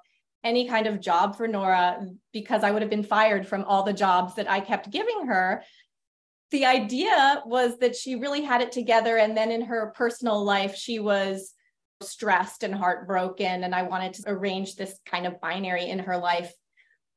any 0.43 0.67
kind 0.67 0.85
of 0.85 0.99
job 0.99 1.37
for 1.37 1.47
Nora 1.47 2.05
because 2.33 2.63
I 2.63 2.71
would 2.71 2.81
have 2.81 2.91
been 2.91 3.03
fired 3.03 3.47
from 3.47 3.63
all 3.63 3.83
the 3.83 3.93
jobs 3.93 4.35
that 4.35 4.51
I 4.51 4.59
kept 4.59 4.91
giving 4.91 5.27
her. 5.27 5.63
the 6.51 6.65
idea 6.65 7.41
was 7.45 7.79
that 7.79 7.95
she 7.95 8.15
really 8.15 8.41
had 8.41 8.61
it 8.61 8.71
together. 8.71 9.17
And 9.17 9.35
then 9.35 9.51
in 9.51 9.61
her 9.61 9.93
personal 9.95 10.43
life, 10.43 10.75
she 10.75 10.99
was 10.99 11.53
stressed 12.01 12.63
and 12.63 12.75
heartbroken. 12.75 13.63
And 13.63 13.73
I 13.73 13.83
wanted 13.83 14.13
to 14.15 14.23
arrange 14.27 14.75
this 14.75 14.99
kind 15.05 15.25
of 15.25 15.41
binary 15.41 15.89
in 15.89 15.99
her 15.99 16.17
life. 16.17 16.53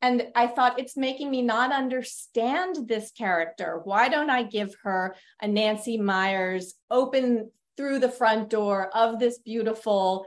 And 0.01 0.29
I 0.35 0.47
thought 0.47 0.79
it's 0.79 0.97
making 0.97 1.31
me 1.31 1.43
not 1.43 1.73
understand 1.73 2.89
this 2.89 3.11
character. 3.11 3.81
Why 3.83 4.09
don't 4.09 4.31
I 4.31 4.45
give 4.45 4.75
her 4.85 5.17
a 5.43 5.49
Nancy 5.49 5.99
Meyers 5.99 6.75
open 6.91 7.51
through 7.77 7.99
the 7.99 8.09
front 8.09 8.51
door 8.51 8.91
of 8.95 9.19
this 9.19 9.39
beautiful 9.39 10.27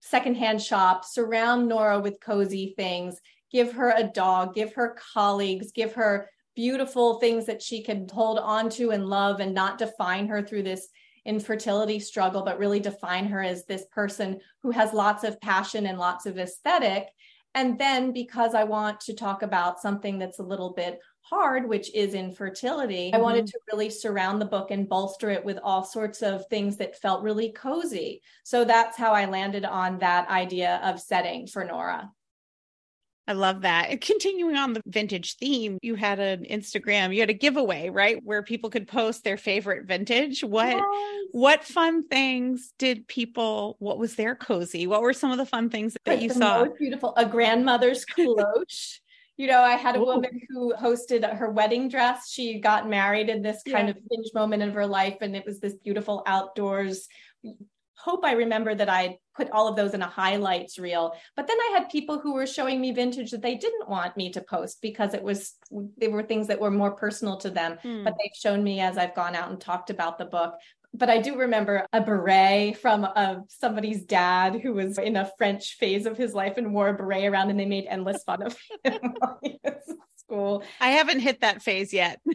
secondhand 0.00 0.62
shop, 0.62 1.04
surround 1.04 1.68
Nora 1.68 2.00
with 2.00 2.20
cozy 2.20 2.74
things, 2.76 3.20
give 3.52 3.72
her 3.72 3.90
a 3.96 4.04
dog, 4.04 4.54
give 4.54 4.74
her 4.74 4.96
colleagues, 5.12 5.72
give 5.72 5.94
her 5.94 6.30
beautiful 6.54 7.18
things 7.20 7.46
that 7.46 7.62
she 7.62 7.82
can 7.82 8.08
hold 8.08 8.38
on 8.38 8.70
to 8.70 8.90
and 8.90 9.06
love 9.06 9.40
and 9.40 9.54
not 9.54 9.78
define 9.78 10.26
her 10.28 10.42
through 10.42 10.62
this 10.62 10.88
infertility 11.24 11.98
struggle, 12.00 12.42
but 12.42 12.58
really 12.58 12.80
define 12.80 13.26
her 13.26 13.42
as 13.42 13.66
this 13.66 13.84
person 13.92 14.40
who 14.62 14.70
has 14.70 14.92
lots 14.92 15.22
of 15.22 15.40
passion 15.40 15.86
and 15.86 15.98
lots 15.98 16.26
of 16.26 16.38
aesthetic. 16.38 17.08
And 17.54 17.78
then 17.78 18.12
because 18.12 18.54
I 18.54 18.64
want 18.64 19.00
to 19.00 19.14
talk 19.14 19.42
about 19.42 19.80
something 19.80 20.18
that's 20.18 20.38
a 20.38 20.44
little 20.44 20.72
bit 20.72 21.00
hard, 21.22 21.68
which 21.68 21.92
is 21.94 22.14
infertility, 22.14 23.10
mm-hmm. 23.10 23.16
I 23.16 23.20
wanted 23.20 23.46
to 23.48 23.58
really 23.72 23.90
surround 23.90 24.40
the 24.40 24.46
book 24.46 24.70
and 24.70 24.88
bolster 24.88 25.30
it 25.30 25.44
with 25.44 25.58
all 25.62 25.84
sorts 25.84 26.22
of 26.22 26.46
things 26.46 26.76
that 26.76 27.00
felt 27.00 27.22
really 27.22 27.52
cozy. 27.52 28.22
So 28.44 28.64
that's 28.64 28.96
how 28.96 29.12
I 29.12 29.26
landed 29.26 29.64
on 29.64 29.98
that 29.98 30.28
idea 30.28 30.80
of 30.84 31.00
setting 31.00 31.46
for 31.46 31.64
Nora. 31.64 32.10
I 33.30 33.32
love 33.32 33.60
that. 33.60 34.00
Continuing 34.00 34.56
on 34.56 34.72
the 34.72 34.82
vintage 34.86 35.36
theme, 35.36 35.78
you 35.82 35.94
had 35.94 36.18
an 36.18 36.46
Instagram, 36.50 37.14
you 37.14 37.20
had 37.20 37.30
a 37.30 37.34
giveaway, 37.34 37.88
right? 37.88 38.20
Where 38.24 38.42
people 38.42 38.70
could 38.70 38.88
post 38.88 39.22
their 39.22 39.36
favorite 39.36 39.86
vintage. 39.86 40.42
What 40.42 40.76
yes. 40.76 40.82
what 41.30 41.62
fun 41.62 42.08
things 42.08 42.72
did 42.76 43.06
people 43.06 43.76
what 43.78 43.98
was 43.98 44.16
their 44.16 44.34
cozy? 44.34 44.88
What 44.88 45.02
were 45.02 45.12
some 45.12 45.30
of 45.30 45.38
the 45.38 45.46
fun 45.46 45.70
things 45.70 45.96
that 46.06 46.20
you 46.20 46.28
the 46.30 46.34
saw? 46.34 46.66
beautiful 46.76 47.14
a 47.16 47.24
grandmother's 47.24 48.04
culotte. 48.04 48.98
you 49.36 49.46
know, 49.46 49.60
I 49.60 49.76
had 49.76 49.94
a 49.94 50.00
Ooh. 50.00 50.06
woman 50.06 50.40
who 50.48 50.74
hosted 50.74 51.22
her 51.32 51.50
wedding 51.50 51.88
dress. 51.88 52.32
She 52.32 52.58
got 52.58 52.90
married 52.90 53.28
in 53.28 53.42
this 53.42 53.62
kind 53.62 53.86
yeah. 53.86 53.94
of 53.94 53.98
hinge 54.10 54.30
moment 54.34 54.64
of 54.64 54.74
her 54.74 54.88
life, 54.88 55.18
and 55.20 55.36
it 55.36 55.46
was 55.46 55.60
this 55.60 55.74
beautiful 55.74 56.24
outdoors 56.26 57.06
hope 58.02 58.24
I 58.24 58.32
remember 58.32 58.74
that 58.74 58.88
I 58.88 59.18
put 59.36 59.50
all 59.50 59.68
of 59.68 59.76
those 59.76 59.94
in 59.94 60.02
a 60.02 60.06
highlights 60.06 60.78
reel. 60.78 61.14
But 61.36 61.46
then 61.46 61.58
I 61.58 61.78
had 61.78 61.88
people 61.88 62.18
who 62.18 62.34
were 62.34 62.46
showing 62.46 62.80
me 62.80 62.92
vintage 62.92 63.30
that 63.30 63.42
they 63.42 63.54
didn't 63.56 63.88
want 63.88 64.16
me 64.16 64.30
to 64.32 64.40
post 64.40 64.80
because 64.82 65.14
it 65.14 65.22
was 65.22 65.54
they 65.98 66.08
were 66.08 66.22
things 66.22 66.48
that 66.48 66.60
were 66.60 66.70
more 66.70 66.92
personal 66.92 67.36
to 67.38 67.50
them. 67.50 67.78
Hmm. 67.82 68.04
But 68.04 68.14
they've 68.18 68.30
shown 68.34 68.62
me 68.62 68.80
as 68.80 68.98
I've 68.98 69.14
gone 69.14 69.34
out 69.34 69.50
and 69.50 69.60
talked 69.60 69.90
about 69.90 70.18
the 70.18 70.24
book. 70.24 70.54
But 70.92 71.08
I 71.08 71.18
do 71.18 71.38
remember 71.38 71.86
a 71.92 72.00
beret 72.00 72.76
from 72.76 73.04
uh, 73.04 73.36
somebody's 73.48 74.02
dad 74.02 74.60
who 74.60 74.72
was 74.72 74.98
in 74.98 75.16
a 75.16 75.30
French 75.38 75.76
phase 75.78 76.04
of 76.04 76.16
his 76.16 76.34
life 76.34 76.56
and 76.56 76.74
wore 76.74 76.88
a 76.88 76.94
beret 76.94 77.26
around, 77.26 77.50
and 77.50 77.60
they 77.60 77.66
made 77.66 77.86
endless 77.88 78.24
fun 78.24 78.42
of 78.42 78.56
him 78.82 78.98
school. 80.30 80.62
I 80.80 80.90
haven't 80.90 81.20
hit 81.20 81.40
that 81.40 81.62
phase 81.62 81.92
yet. 81.92 82.20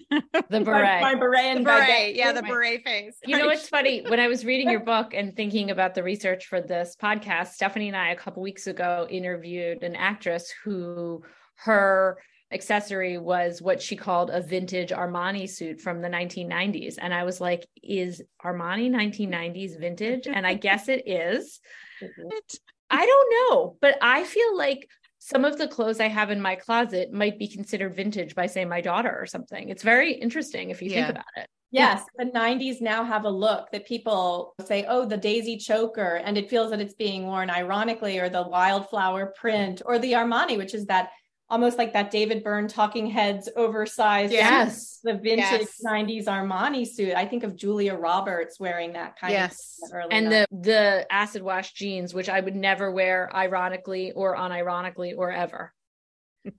The 0.50 0.62
beret. 0.62 1.02
my, 1.02 1.14
my 1.14 1.16
beret 1.16 1.46
and 1.46 1.60
the 1.60 1.64
beret. 1.64 2.16
Yeah, 2.16 2.32
the 2.34 2.44
beret 2.44 2.84
phase. 2.84 3.16
You 3.26 3.38
know, 3.38 3.48
what's 3.48 3.68
funny. 3.78 4.02
When 4.02 4.20
I 4.20 4.28
was 4.28 4.46
reading 4.46 4.70
your 4.70 4.82
book 4.82 5.14
and 5.14 5.36
thinking 5.36 5.72
about 5.72 5.96
the 5.96 6.04
research 6.04 6.46
for 6.46 6.62
this 6.62 6.96
podcast, 7.02 7.54
Stephanie 7.54 7.88
and 7.88 7.98
I 7.98 8.12
a 8.12 8.16
couple 8.16 8.44
weeks 8.44 8.68
ago 8.68 9.08
interviewed 9.10 9.82
an 9.84 9.96
actress 9.96 10.54
who 10.64 11.24
her 11.56 12.20
accessory 12.52 13.18
was 13.18 13.62
what 13.62 13.82
she 13.82 13.96
called 13.96 14.30
a 14.30 14.42
vintage 14.42 14.92
Armani 14.92 15.50
suit 15.50 15.82
from 15.82 16.02
the 16.02 16.10
1990s. 16.10 16.96
And 17.02 17.14
I 17.14 17.24
was 17.24 17.42
like, 17.42 17.66
is 17.82 18.22
Armani 18.44 18.90
1990s 18.90 19.80
vintage? 19.80 20.28
And 20.28 20.46
I 20.46 20.54
guess 20.54 20.90
it 20.90 21.08
is. 21.08 21.60
I 22.90 23.06
don't 23.06 23.34
know, 23.52 23.78
but 23.82 23.98
I 24.02 24.26
feel 24.26 24.56
like 24.56 24.88
some 25.26 25.44
of 25.44 25.58
the 25.58 25.68
clothes 25.68 26.00
I 26.00 26.08
have 26.08 26.30
in 26.30 26.40
my 26.40 26.54
closet 26.54 27.12
might 27.12 27.40
be 27.40 27.48
considered 27.48 27.96
vintage 27.96 28.36
by, 28.36 28.46
say, 28.46 28.64
my 28.64 28.80
daughter 28.80 29.18
or 29.20 29.26
something. 29.26 29.70
It's 29.70 29.82
very 29.82 30.14
interesting 30.14 30.70
if 30.70 30.84
you 30.84 30.92
yeah. 30.92 31.08
think 31.08 31.10
about 31.10 31.26
it. 31.38 31.48
Yes, 31.72 32.04
the 32.16 32.26
90s 32.26 32.80
now 32.80 33.04
have 33.04 33.26
a 33.26 33.30
look 33.30 33.72
that 33.72 33.88
people 33.88 34.54
say, 34.64 34.86
oh, 34.88 35.04
the 35.04 35.18
daisy 35.18 35.58
choker, 35.58 36.22
and 36.24 36.38
it 36.38 36.48
feels 36.48 36.70
that 36.70 36.80
it's 36.80 36.94
being 36.94 37.26
worn 37.26 37.50
ironically, 37.50 38.20
or 38.20 38.30
the 38.30 38.44
wildflower 38.44 39.34
print, 39.36 39.82
or 39.84 39.98
the 39.98 40.14
Armani, 40.14 40.60
which 40.60 40.76
is 40.76 40.86
that 40.86 41.10
almost 41.50 41.78
like 41.78 41.94
that 41.94 42.12
David 42.12 42.44
Byrne 42.44 42.68
talking 42.68 43.08
heads 43.08 43.50
oversized 43.56 44.34
yes 44.34 45.00
the 45.04 45.14
vintage 45.14 45.40
yes. 45.40 45.82
90s 45.86 46.26
Armani 46.26 46.88
suit 46.88 47.14
I 47.16 47.26
think 47.26 47.44
of 47.44 47.56
Julia 47.56 47.96
Roberts 47.96 48.60
wearing 48.60 48.94
that 48.94 49.20
kind 49.20 49.34
of. 49.34 49.40
yes. 49.40 49.80
of 49.94 50.12
and 50.12 50.28
90s. 50.28 50.30
the 50.30 50.48
the 50.52 51.08
acid 51.12 51.42
wash 51.42 51.74
jeans 51.74 52.14
which 52.14 52.30
I 52.30 52.40
would 52.40 52.56
never 52.56 52.92
wear 52.92 53.34
ironically 53.36 54.12
or 54.14 54.36
unironically 54.36 55.14
or 55.18 55.32
ever 55.32 55.74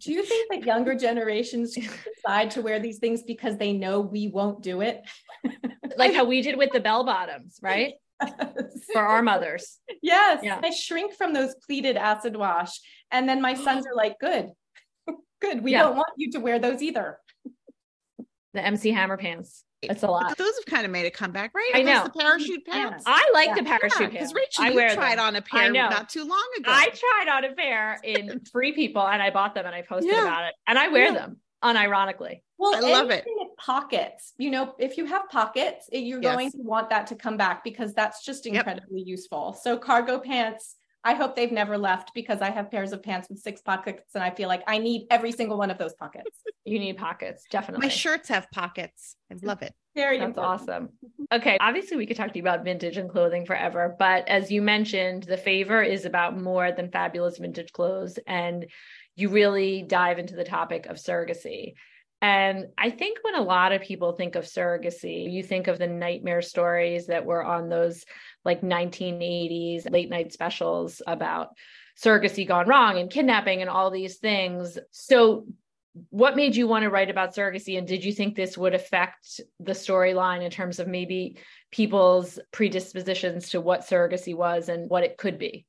do 0.00 0.12
you 0.12 0.24
think 0.24 0.50
that 0.50 0.64
younger 0.64 0.94
generations 0.98 1.74
decide 1.74 2.50
to 2.52 2.62
wear 2.62 2.78
these 2.78 2.98
things 2.98 3.22
because 3.22 3.56
they 3.56 3.72
know 3.72 4.00
we 4.00 4.28
won't 4.28 4.62
do 4.62 4.80
it 4.80 5.02
like 5.96 6.14
how 6.14 6.24
we 6.24 6.42
did 6.42 6.56
with 6.56 6.70
the 6.72 6.80
bell 6.80 7.04
bottoms 7.04 7.58
right 7.62 7.94
for 8.92 9.02
our 9.02 9.20
mothers 9.20 9.78
yes 10.00 10.40
yeah. 10.42 10.60
I 10.62 10.70
shrink 10.70 11.14
from 11.14 11.34
those 11.34 11.54
pleated 11.66 11.96
acid 11.96 12.34
wash 12.34 12.80
and 13.10 13.28
then 13.28 13.42
my 13.42 13.54
sons 13.54 13.84
are 13.90 13.94
like 13.94 14.18
good 14.20 14.48
Good. 15.40 15.62
We 15.62 15.72
yeah. 15.72 15.82
don't 15.82 15.96
want 15.96 16.08
you 16.16 16.30
to 16.32 16.38
wear 16.38 16.58
those 16.58 16.82
either. 16.82 17.18
The 18.54 18.64
MC 18.64 18.90
Hammer 18.90 19.16
pants. 19.16 19.64
It's 19.82 20.02
a 20.02 20.08
lot. 20.08 20.28
But 20.28 20.38
those 20.38 20.56
have 20.56 20.66
kind 20.66 20.86
of 20.86 20.90
made 20.90 21.06
a 21.06 21.10
comeback, 21.10 21.52
right? 21.54 21.70
I 21.74 21.82
know. 21.82 22.04
The 22.04 22.18
parachute 22.18 22.64
pants. 22.66 23.04
I 23.06 23.30
like 23.34 23.48
yeah. 23.48 23.54
the 23.56 23.62
parachute 23.64 23.92
yeah, 24.00 24.08
pants. 24.08 24.32
Because 24.32 24.34
Rachel, 24.34 24.64
I 24.64 24.68
you 24.68 24.94
tried 24.94 25.18
them. 25.18 25.26
on 25.26 25.36
a 25.36 25.42
pair 25.42 25.72
not 25.72 26.08
too 26.08 26.24
long 26.24 26.48
ago. 26.58 26.70
I 26.72 26.88
tried 26.88 27.36
on 27.36 27.44
a 27.44 27.54
pair 27.54 28.00
in 28.02 28.40
Free 28.50 28.72
People 28.72 29.06
and 29.06 29.22
I 29.22 29.30
bought 29.30 29.54
them 29.54 29.66
and 29.66 29.74
I 29.74 29.82
posted 29.82 30.12
yeah. 30.12 30.22
about 30.22 30.44
it. 30.48 30.54
And 30.66 30.78
I 30.78 30.88
wear 30.88 31.12
them 31.12 31.38
unironically. 31.62 32.40
Well, 32.58 32.74
I 32.74 32.80
love 32.80 33.10
it. 33.10 33.26
Pockets, 33.58 34.32
you 34.38 34.50
know, 34.50 34.74
if 34.78 34.96
you 34.96 35.06
have 35.06 35.28
pockets, 35.28 35.88
you're 35.92 36.22
yes. 36.22 36.34
going 36.34 36.50
to 36.52 36.58
want 36.58 36.90
that 36.90 37.06
to 37.08 37.14
come 37.14 37.36
back 37.36 37.64
because 37.64 37.92
that's 37.94 38.24
just 38.24 38.46
incredibly 38.46 39.00
yep. 39.00 39.08
useful. 39.08 39.56
So 39.62 39.76
cargo 39.76 40.18
pants 40.18 40.76
I 41.06 41.14
hope 41.14 41.36
they've 41.36 41.52
never 41.52 41.78
left 41.78 42.12
because 42.14 42.42
I 42.42 42.50
have 42.50 42.68
pairs 42.68 42.92
of 42.92 43.00
pants 43.00 43.28
with 43.28 43.38
six 43.38 43.62
pockets 43.62 44.16
and 44.16 44.24
I 44.24 44.30
feel 44.30 44.48
like 44.48 44.64
I 44.66 44.78
need 44.78 45.06
every 45.08 45.30
single 45.30 45.56
one 45.56 45.70
of 45.70 45.78
those 45.78 45.94
pockets. 45.94 46.42
You 46.64 46.80
need 46.80 46.96
pockets, 46.96 47.44
definitely. 47.48 47.86
My 47.86 47.90
shirts 47.90 48.28
have 48.28 48.50
pockets. 48.50 49.14
I 49.30 49.36
love 49.40 49.62
it. 49.62 49.72
Very 49.94 50.18
That's 50.18 50.30
important. 50.30 50.62
awesome. 50.62 50.88
Okay, 51.32 51.58
obviously 51.60 51.96
we 51.96 52.06
could 52.06 52.16
talk 52.16 52.32
to 52.32 52.36
you 52.36 52.42
about 52.42 52.64
vintage 52.64 52.96
and 52.96 53.08
clothing 53.08 53.46
forever, 53.46 53.94
but 54.00 54.26
as 54.28 54.50
you 54.50 54.62
mentioned, 54.62 55.22
the 55.22 55.36
favor 55.36 55.80
is 55.80 56.06
about 56.06 56.36
more 56.36 56.72
than 56.72 56.90
fabulous 56.90 57.38
vintage 57.38 57.70
clothes 57.70 58.18
and 58.26 58.66
you 59.14 59.28
really 59.28 59.82
dive 59.82 60.18
into 60.18 60.34
the 60.34 60.42
topic 60.42 60.86
of 60.86 60.96
surrogacy. 60.96 61.74
And 62.22 62.66
I 62.76 62.90
think 62.90 63.18
when 63.22 63.34
a 63.34 63.42
lot 63.42 63.72
of 63.72 63.82
people 63.82 64.12
think 64.12 64.34
of 64.34 64.44
surrogacy, 64.44 65.30
you 65.30 65.42
think 65.42 65.68
of 65.68 65.78
the 65.78 65.86
nightmare 65.86 66.42
stories 66.42 67.06
that 67.06 67.26
were 67.26 67.44
on 67.44 67.68
those 67.68 68.04
like 68.46 68.62
1980s 68.62 69.90
late 69.90 70.08
night 70.08 70.32
specials 70.32 71.02
about 71.06 71.50
surrogacy 72.02 72.46
gone 72.46 72.68
wrong 72.68 72.98
and 72.98 73.10
kidnapping 73.10 73.60
and 73.60 73.70
all 73.70 73.90
these 73.90 74.16
things. 74.16 74.78
So, 74.90 75.46
what 76.10 76.36
made 76.36 76.54
you 76.54 76.68
want 76.68 76.82
to 76.82 76.90
write 76.90 77.08
about 77.08 77.34
surrogacy? 77.34 77.78
And 77.78 77.88
did 77.88 78.04
you 78.04 78.12
think 78.12 78.34
this 78.34 78.58
would 78.58 78.74
affect 78.74 79.40
the 79.60 79.72
storyline 79.72 80.42
in 80.42 80.50
terms 80.50 80.78
of 80.78 80.86
maybe 80.86 81.38
people's 81.70 82.38
predispositions 82.52 83.48
to 83.50 83.62
what 83.62 83.80
surrogacy 83.80 84.36
was 84.36 84.68
and 84.68 84.90
what 84.90 85.04
it 85.04 85.16
could 85.16 85.38
be? 85.38 85.64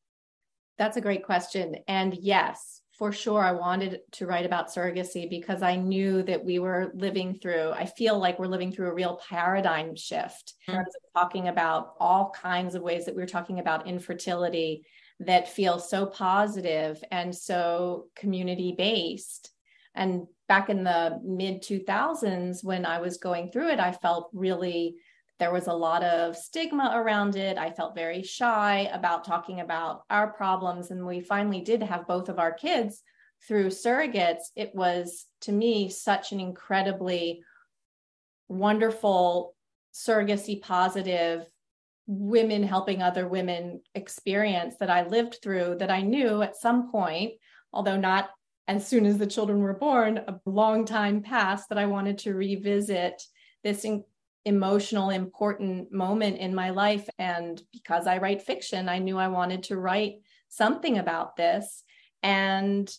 That's 0.78 0.98
a 0.98 1.02
great 1.02 1.26
question. 1.26 1.78
And 1.88 2.14
yes, 2.14 2.77
for 2.98 3.12
sure 3.12 3.42
I 3.42 3.52
wanted 3.52 4.00
to 4.14 4.26
write 4.26 4.46
about 4.46 4.70
surrogacy 4.70 5.30
because 5.30 5.62
I 5.62 5.76
knew 5.76 6.24
that 6.24 6.44
we 6.44 6.58
were 6.58 6.92
living 6.96 7.38
through, 7.40 7.72
I 7.72 7.86
feel 7.86 8.18
like 8.18 8.40
we're 8.40 8.48
living 8.48 8.72
through 8.72 8.88
a 8.88 8.94
real 8.94 9.22
paradigm 9.30 9.96
shift 9.96 10.56
mm-hmm. 10.68 10.82
talking 11.16 11.48
about 11.48 11.94
all 12.00 12.32
kinds 12.32 12.74
of 12.74 12.82
ways 12.82 13.06
that 13.06 13.16
we 13.16 13.22
we're 13.22 13.28
talking 13.28 13.60
about 13.60 13.88
infertility 13.88 14.84
that 15.20 15.48
feel 15.48 15.78
so 15.78 16.08
positive 16.08 17.04
and 17.12 17.36
so 17.36 18.08
community 18.16 18.74
based. 18.76 19.52
And 19.94 20.26
back 20.48 20.70
in 20.70 20.84
the 20.84 21.20
mid 21.24 21.62
2000s, 21.62 22.64
when 22.64 22.86
I 22.86 23.00
was 23.00 23.18
going 23.18 23.52
through 23.52 23.70
it, 23.70 23.80
I 23.80 23.92
felt 23.92 24.30
really 24.34 24.96
there 25.40 25.52
was 25.54 25.68
a 25.68 25.74
lot 25.74 26.04
of 26.04 26.36
stigma 26.36 26.92
around 26.96 27.36
it. 27.36 27.58
I 27.58 27.72
felt 27.72 27.96
very 27.96 28.24
shy 28.24 28.90
about 28.92 29.24
talking 29.24 29.60
about 29.60 30.04
our 30.10 30.32
problems. 30.34 30.90
And 30.90 31.06
we 31.06 31.20
finally 31.20 31.62
did 31.62 31.84
have 31.84 32.08
both 32.08 32.30
of 32.30 32.40
our 32.40 32.52
kids 32.52 33.04
through 33.48 33.68
surrogates. 33.68 34.46
It 34.56 34.74
was, 34.74 35.26
to 35.42 35.52
me, 35.52 35.90
such 35.90 36.32
an 36.32 36.40
incredibly 36.40 37.44
wonderful, 38.48 39.56
surrogacy 39.94 40.62
positive, 40.62 41.46
women 42.08 42.64
helping 42.64 43.02
other 43.02 43.28
women 43.28 43.82
experience 43.94 44.76
that 44.80 44.90
I 44.90 45.06
lived 45.06 45.40
through 45.44 45.76
that 45.80 45.92
I 45.92 46.02
knew 46.02 46.42
at 46.42 46.56
some 46.56 46.90
point, 46.90 47.34
although 47.74 47.98
not 47.98 48.30
as 48.68 48.88
soon 48.88 49.06
as 49.06 49.18
the 49.18 49.28
children 49.28 49.60
were 49.60 49.74
born, 49.74 50.18
a 50.18 50.40
long 50.46 50.86
time 50.86 51.22
passed 51.22 51.70
that 51.70 51.78
I 51.78 51.86
wanted 51.86 52.18
to 52.20 52.34
revisit 52.34 53.22
this 53.64 53.86
in- 53.86 54.04
emotional, 54.48 55.10
important 55.10 55.92
moment 55.92 56.38
in 56.38 56.56
my 56.56 56.70
life. 56.70 57.08
And 57.20 57.62
because 57.74 58.08
I 58.08 58.18
write 58.18 58.42
fiction, 58.42 58.88
I 58.88 59.00
knew 59.00 59.18
I 59.18 59.28
wanted 59.28 59.64
to 59.64 59.78
write 59.78 60.16
something 60.48 60.98
about 60.98 61.36
this. 61.36 61.84
And 62.24 62.90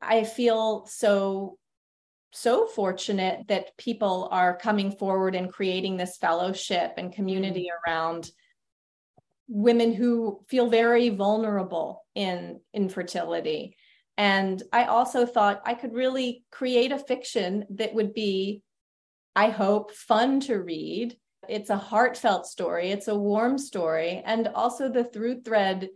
I 0.00 0.24
feel 0.24 0.86
so 0.86 1.58
so 2.34 2.66
fortunate 2.66 3.40
that 3.48 3.76
people 3.76 4.26
are 4.32 4.56
coming 4.56 4.90
forward 4.90 5.34
and 5.34 5.52
creating 5.52 5.98
this 5.98 6.16
fellowship 6.16 6.94
and 6.96 7.12
community 7.12 7.68
mm-hmm. 7.68 7.90
around 7.90 8.30
women 9.48 9.92
who 9.92 10.40
feel 10.48 10.70
very 10.70 11.10
vulnerable 11.10 12.02
in 12.14 12.58
infertility. 12.72 13.76
And 14.16 14.62
I 14.72 14.84
also 14.84 15.26
thought 15.26 15.60
I 15.66 15.74
could 15.74 15.92
really 15.92 16.44
create 16.50 16.90
a 16.90 16.98
fiction 16.98 17.66
that 17.70 17.92
would 17.92 18.14
be, 18.14 18.62
I 19.34 19.48
hope, 19.48 19.92
fun 19.92 20.40
to 20.40 20.56
read. 20.56 21.16
It's 21.48 21.70
a 21.70 21.76
heartfelt 21.76 22.46
story, 22.46 22.90
it's 22.90 23.08
a 23.08 23.18
warm 23.18 23.58
story. 23.58 24.22
And 24.24 24.48
also 24.48 24.88
the 24.88 25.04
through 25.04 25.42
thread 25.42 25.88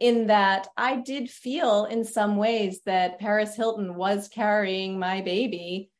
in 0.00 0.28
that 0.28 0.68
I 0.76 0.96
did 0.96 1.28
feel 1.28 1.84
in 1.84 2.04
some 2.04 2.36
ways 2.36 2.80
that 2.86 3.18
Paris 3.18 3.56
Hilton 3.56 3.94
was 3.94 4.28
carrying 4.28 4.98
my 4.98 5.22
baby 5.22 5.90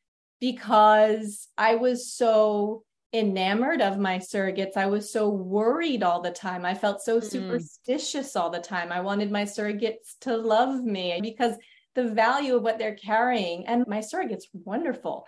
because 0.40 1.48
I 1.56 1.76
was 1.76 2.12
so 2.12 2.84
enamored 3.12 3.80
of 3.80 3.98
my 3.98 4.18
surrogates. 4.18 4.76
I 4.76 4.86
was 4.86 5.12
so 5.12 5.28
worried 5.30 6.02
all 6.02 6.20
the 6.20 6.30
time. 6.30 6.64
I 6.64 6.74
felt 6.74 7.00
so 7.00 7.20
mm. 7.20 7.24
superstitious 7.24 8.36
all 8.36 8.50
the 8.50 8.60
time. 8.60 8.92
I 8.92 9.00
wanted 9.00 9.32
my 9.32 9.44
surrogates 9.44 10.16
to 10.22 10.36
love 10.36 10.82
me 10.84 11.18
because 11.22 11.54
the 11.94 12.10
value 12.10 12.56
of 12.56 12.62
what 12.62 12.78
they're 12.78 12.94
carrying 12.94 13.66
and 13.66 13.86
my 13.88 13.98
surrogates 13.98 14.44
wonderful 14.52 15.26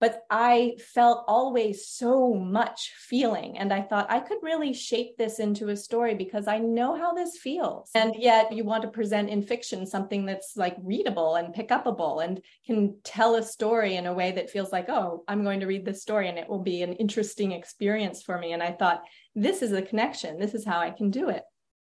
but 0.00 0.22
I 0.30 0.76
felt 0.94 1.24
always 1.28 1.86
so 1.86 2.32
much 2.34 2.92
feeling. 2.96 3.58
And 3.58 3.72
I 3.72 3.82
thought 3.82 4.10
I 4.10 4.20
could 4.20 4.38
really 4.42 4.72
shape 4.72 5.18
this 5.18 5.38
into 5.38 5.68
a 5.68 5.76
story 5.76 6.14
because 6.14 6.48
I 6.48 6.58
know 6.58 6.96
how 6.96 7.12
this 7.12 7.36
feels. 7.36 7.90
And 7.94 8.14
yet 8.16 8.50
you 8.52 8.64
want 8.64 8.82
to 8.82 8.88
present 8.88 9.28
in 9.28 9.42
fiction 9.42 9.86
something 9.86 10.24
that's 10.24 10.56
like 10.56 10.76
readable 10.82 11.34
and 11.34 11.52
pick 11.52 11.68
upable 11.68 12.24
and 12.24 12.40
can 12.66 12.96
tell 13.04 13.36
a 13.36 13.42
story 13.42 13.96
in 13.96 14.06
a 14.06 14.14
way 14.14 14.32
that 14.32 14.50
feels 14.50 14.72
like, 14.72 14.88
oh, 14.88 15.22
I'm 15.28 15.44
going 15.44 15.60
to 15.60 15.66
read 15.66 15.84
this 15.84 16.02
story 16.02 16.28
and 16.28 16.38
it 16.38 16.48
will 16.48 16.62
be 16.62 16.82
an 16.82 16.94
interesting 16.94 17.52
experience 17.52 18.22
for 18.22 18.38
me. 18.38 18.52
And 18.54 18.62
I 18.62 18.72
thought, 18.72 19.02
this 19.34 19.60
is 19.60 19.72
a 19.72 19.82
connection. 19.82 20.38
This 20.38 20.54
is 20.54 20.64
how 20.64 20.80
I 20.80 20.90
can 20.90 21.10
do 21.10 21.28
it. 21.28 21.42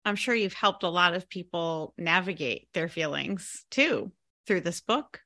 I'm 0.05 0.17
sure 0.17 0.35
you've 0.35 0.53
helped 0.53 0.83
a 0.83 0.89
lot 0.89 1.13
of 1.13 1.29
people 1.29 1.93
navigate 1.97 2.67
their 2.73 2.89
feelings 2.89 3.65
too 3.71 4.11
through 4.45 4.61
this 4.61 4.81
book. 4.81 5.22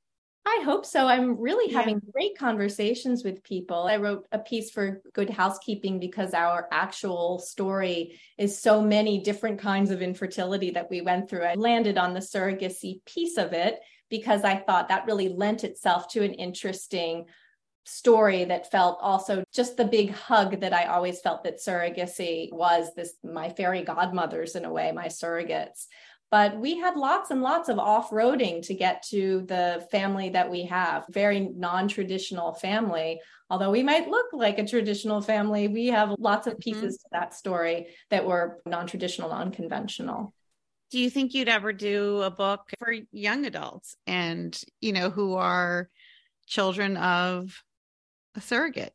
I 0.50 0.62
hope 0.63 0.86
so. 0.86 1.08
I'm 1.08 1.38
really 1.38 1.70
yeah. 1.70 1.80
having 1.80 2.01
great 2.13 2.38
conversations 2.38 3.22
with 3.22 3.44
people. 3.44 3.84
I 3.84 3.98
wrote 3.98 4.25
a 4.32 4.39
piece 4.39 4.72
for 4.72 5.01
Good 5.13 5.30
Housekeeping 5.30 6.00
because 6.00 6.34
our 6.34 6.70
actual 6.72 7.39
story 7.39 8.18
is 8.38 8.58
so 8.58 8.82
many 8.82 9.20
different 9.22 9.60
kinds 9.60 9.92
of 9.92 10.01
infertility 10.01 10.72
that 10.72 10.89
we 10.89 11.01
went 11.01 11.30
through. 11.30 11.44
I 11.44 11.56
landed 11.56 11.98
on 11.98 12.13
the 12.13 12.22
surrogacy 12.22 13.04
piece 13.06 13.38
of 13.38 13.51
it 13.51 13.80
because 14.10 14.46
I 14.46 14.56
thought 14.56 14.88
that 14.88 15.06
really 15.06 15.27
lent 15.27 15.66
itself 15.66 16.08
to 16.13 16.24
an 16.24 16.34
interesting 16.34 17.25
story 17.84 18.46
that 18.46 18.72
felt 18.72 19.00
also 19.01 19.44
just 19.54 19.75
the 19.75 19.86
big 19.86 20.12
hug 20.12 20.62
that 20.62 20.74
I 20.74 20.86
always 20.86 21.20
felt 21.20 21.44
that 21.44 21.60
surrogacy 21.60 22.54
was 22.54 22.94
this 22.96 23.16
my 23.22 23.50
fairy 23.50 23.84
godmothers 23.84 24.56
in 24.56 24.63
a 24.63 24.72
way, 24.72 24.94
my 24.94 25.08
surrogates 25.08 25.88
but 26.29 26.57
we 26.57 26.77
had 26.77 26.98
lots 26.98 27.31
and 27.31 27.41
lots 27.41 27.69
of 27.69 27.79
off-roading 27.79 28.65
to 28.65 28.74
get 28.74 29.03
to 29.03 29.43
the 29.48 29.86
family 29.91 30.29
that 30.29 30.50
we 30.50 30.63
have 30.63 31.05
very 31.10 31.39
non-traditional 31.39 32.53
family 32.53 33.19
although 33.50 33.72
we 33.72 33.84
might 33.84 34.10
look 34.10 34.27
like 34.34 34.60
a 34.60 34.67
traditional 34.67 35.21
family 35.21 35.67
we 35.67 35.88
have 35.88 36.13
lots 36.19 36.47
of 36.47 36.54
mm-hmm. 36.54 36.71
pieces 36.71 36.97
mm-hmm. 36.97 37.15
to 37.15 37.19
that 37.19 37.34
story 37.34 37.88
that 38.10 38.25
were 38.25 38.60
non-traditional 38.65 39.30
non-conventional 39.30 40.34
do 40.89 40.99
you 40.99 41.10
think 41.10 41.34
you'd 41.34 41.49
ever 41.49 41.73
do 41.73 42.21
a 42.21 42.32
book 42.32 42.62
for 42.80 42.93
young 43.12 43.45
adults 43.45 43.95
and 44.06 44.62
you 44.82 44.93
know 44.93 45.10
who 45.10 45.36
are 45.36 45.89
children 46.45 46.97
of 46.97 47.62
a 48.36 48.41
surrogate 48.41 48.93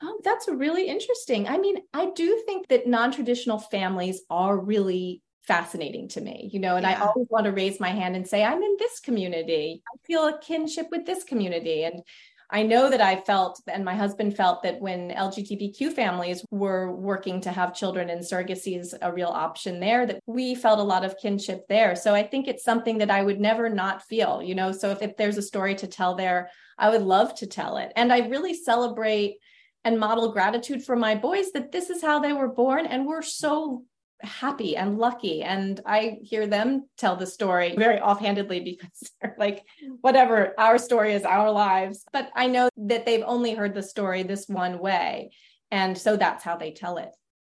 Oh, 0.00 0.20
that's 0.22 0.46
really 0.46 0.86
interesting. 0.86 1.48
I 1.48 1.58
mean, 1.58 1.78
I 1.92 2.10
do 2.10 2.40
think 2.46 2.68
that 2.68 2.86
non 2.86 3.10
traditional 3.10 3.58
families 3.58 4.22
are 4.30 4.56
really 4.56 5.22
fascinating 5.48 6.08
to 6.08 6.20
me, 6.20 6.50
you 6.52 6.60
know, 6.60 6.76
and 6.76 6.84
yeah. 6.84 7.02
I 7.02 7.06
always 7.06 7.26
want 7.30 7.46
to 7.46 7.52
raise 7.52 7.80
my 7.80 7.88
hand 7.88 8.14
and 8.14 8.28
say, 8.28 8.44
I'm 8.44 8.62
in 8.62 8.76
this 8.78 9.00
community. 9.00 9.82
I 9.92 9.96
feel 10.06 10.26
a 10.26 10.38
kinship 10.38 10.88
with 10.90 11.06
this 11.06 11.24
community. 11.24 11.84
And 11.84 12.02
I 12.50 12.62
know 12.62 12.90
that 12.90 13.00
I 13.00 13.16
felt, 13.16 13.60
and 13.66 13.84
my 13.84 13.94
husband 13.94 14.36
felt 14.36 14.62
that 14.62 14.80
when 14.80 15.10
LGBTQ 15.10 15.92
families 15.92 16.44
were 16.50 16.92
working 16.92 17.40
to 17.42 17.50
have 17.50 17.74
children 17.74 18.10
and 18.10 18.22
surrogacy 18.22 18.78
is 18.78 18.94
a 19.00 19.12
real 19.12 19.28
option 19.28 19.80
there, 19.80 20.06
that 20.06 20.20
we 20.26 20.54
felt 20.54 20.78
a 20.78 20.82
lot 20.82 21.04
of 21.04 21.18
kinship 21.18 21.66
there. 21.68 21.96
So 21.96 22.14
I 22.14 22.22
think 22.22 22.46
it's 22.46 22.64
something 22.64 22.98
that 22.98 23.10
I 23.10 23.22
would 23.22 23.40
never 23.40 23.68
not 23.68 24.02
feel, 24.02 24.42
you 24.42 24.54
know. 24.54 24.72
So 24.72 24.90
if, 24.90 25.02
if 25.02 25.16
there's 25.16 25.38
a 25.38 25.42
story 25.42 25.74
to 25.76 25.86
tell 25.86 26.14
there, 26.14 26.50
I 26.78 26.90
would 26.90 27.02
love 27.02 27.34
to 27.36 27.46
tell 27.46 27.78
it. 27.78 27.92
And 27.96 28.12
I 28.12 28.28
really 28.28 28.54
celebrate 28.54 29.36
and 29.84 29.98
model 29.98 30.32
gratitude 30.32 30.84
for 30.84 30.96
my 30.96 31.14
boys 31.14 31.52
that 31.52 31.72
this 31.72 31.88
is 31.88 32.02
how 32.02 32.18
they 32.18 32.32
were 32.32 32.48
born. 32.48 32.86
And 32.86 33.06
we're 33.06 33.22
so 33.22 33.84
happy 34.20 34.76
and 34.76 34.98
lucky. 34.98 35.42
And 35.42 35.80
I 35.86 36.18
hear 36.22 36.46
them 36.46 36.88
tell 36.96 37.16
the 37.16 37.26
story 37.26 37.74
very 37.76 38.00
offhandedly 38.00 38.60
because 38.60 39.12
they're 39.22 39.36
like, 39.38 39.64
whatever, 40.00 40.54
our 40.58 40.78
story 40.78 41.12
is 41.12 41.24
our 41.24 41.50
lives. 41.50 42.04
But 42.12 42.30
I 42.34 42.46
know 42.46 42.68
that 42.76 43.06
they've 43.06 43.24
only 43.24 43.54
heard 43.54 43.74
the 43.74 43.82
story 43.82 44.22
this 44.22 44.46
one 44.48 44.78
way. 44.78 45.30
And 45.70 45.96
so 45.96 46.16
that's 46.16 46.44
how 46.44 46.56
they 46.56 46.72
tell 46.72 46.98
it. 46.98 47.10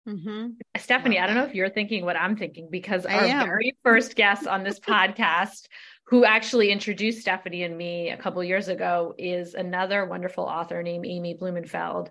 Mm-hmm. 0.08 0.48
Stephanie, 0.76 1.18
I 1.18 1.26
don't 1.26 1.36
know 1.36 1.44
if 1.44 1.54
you're 1.54 1.70
thinking 1.70 2.04
what 2.04 2.16
I'm 2.16 2.36
thinking 2.36 2.68
because 2.70 3.06
our 3.06 3.26
very 3.26 3.74
first 3.82 4.16
guest 4.16 4.46
on 4.46 4.62
this 4.62 4.78
podcast, 4.78 5.66
who 6.06 6.26
actually 6.26 6.70
introduced 6.70 7.22
Stephanie 7.22 7.62
and 7.62 7.76
me 7.76 8.10
a 8.10 8.16
couple 8.18 8.44
years 8.44 8.68
ago, 8.68 9.14
is 9.16 9.54
another 9.54 10.04
wonderful 10.04 10.44
author 10.44 10.82
named 10.82 11.06
Amy 11.06 11.34
Blumenfeld 11.34 12.10